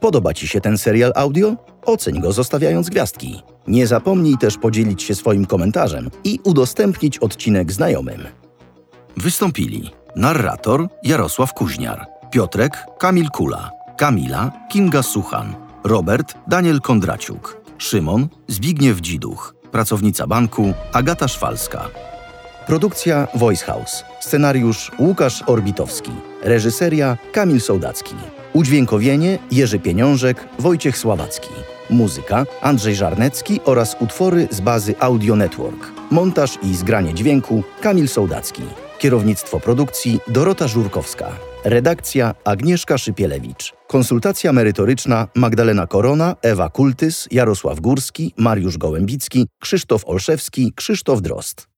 Podoba 0.00 0.34
Ci 0.34 0.48
się 0.48 0.60
ten 0.60 0.78
serial 0.78 1.12
audio? 1.14 1.56
Oceń 1.82 2.20
go 2.20 2.32
zostawiając 2.32 2.90
gwiazdki. 2.90 3.42
Nie 3.66 3.86
zapomnij 3.86 4.38
też 4.38 4.58
podzielić 4.58 5.02
się 5.02 5.14
swoim 5.14 5.46
komentarzem 5.46 6.10
i 6.24 6.38
udostępnić 6.44 7.18
odcinek 7.18 7.72
znajomym. 7.72 8.22
Wystąpili 9.16 9.90
narrator 10.16 10.88
Jarosław 11.02 11.54
Kuźniar, 11.54 12.06
Piotrek 12.32 12.86
Kamil 12.98 13.28
Kula, 13.28 13.70
Kamila 13.98 14.52
Kinga 14.70 15.02
Suchan, 15.02 15.54
Robert 15.84 16.34
Daniel 16.48 16.80
Kondraciuk, 16.80 17.60
Szymon 17.78 18.28
Zbigniew 18.48 19.00
Dziduch, 19.00 19.54
pracownica 19.72 20.26
banku 20.26 20.74
Agata 20.92 21.28
Szwalska. 21.28 21.88
Produkcja 22.66 23.28
Voice 23.34 23.64
House. 23.64 24.04
Scenariusz 24.20 24.90
Łukasz 24.98 25.42
Orbitowski. 25.46 26.12
Reżyseria 26.42 27.16
Kamil 27.32 27.60
Sołdacki. 27.60 28.14
Udźwiękowienie 28.52 29.38
Jerzy 29.50 29.78
Pieniążek, 29.78 30.48
Wojciech 30.58 30.98
Sławacki. 30.98 31.50
Muzyka 31.90 32.44
Andrzej 32.62 32.94
Żarnecki 32.94 33.60
oraz 33.64 33.96
utwory 34.00 34.48
z 34.50 34.60
bazy 34.60 34.94
Audio 34.98 35.36
Network. 35.36 35.92
Montaż 36.10 36.58
i 36.62 36.76
zgranie 36.76 37.14
dźwięku 37.14 37.62
Kamil 37.80 38.08
Sołdacki. 38.08 38.62
Kierownictwo 38.98 39.60
produkcji 39.60 40.20
Dorota 40.28 40.68
Żurkowska. 40.68 41.51
Redakcja 41.64 42.34
Agnieszka 42.44 42.98
Szypielewicz. 42.98 43.72
Konsultacja 43.86 44.52
merytoryczna 44.52 45.28
Magdalena 45.34 45.86
Korona, 45.86 46.36
Ewa 46.42 46.68
Kultys, 46.68 47.28
Jarosław 47.30 47.80
Górski, 47.80 48.34
Mariusz 48.36 48.78
Gołębicki, 48.78 49.46
Krzysztof 49.60 50.02
Olszewski, 50.06 50.72
Krzysztof 50.76 51.22
Drost. 51.22 51.71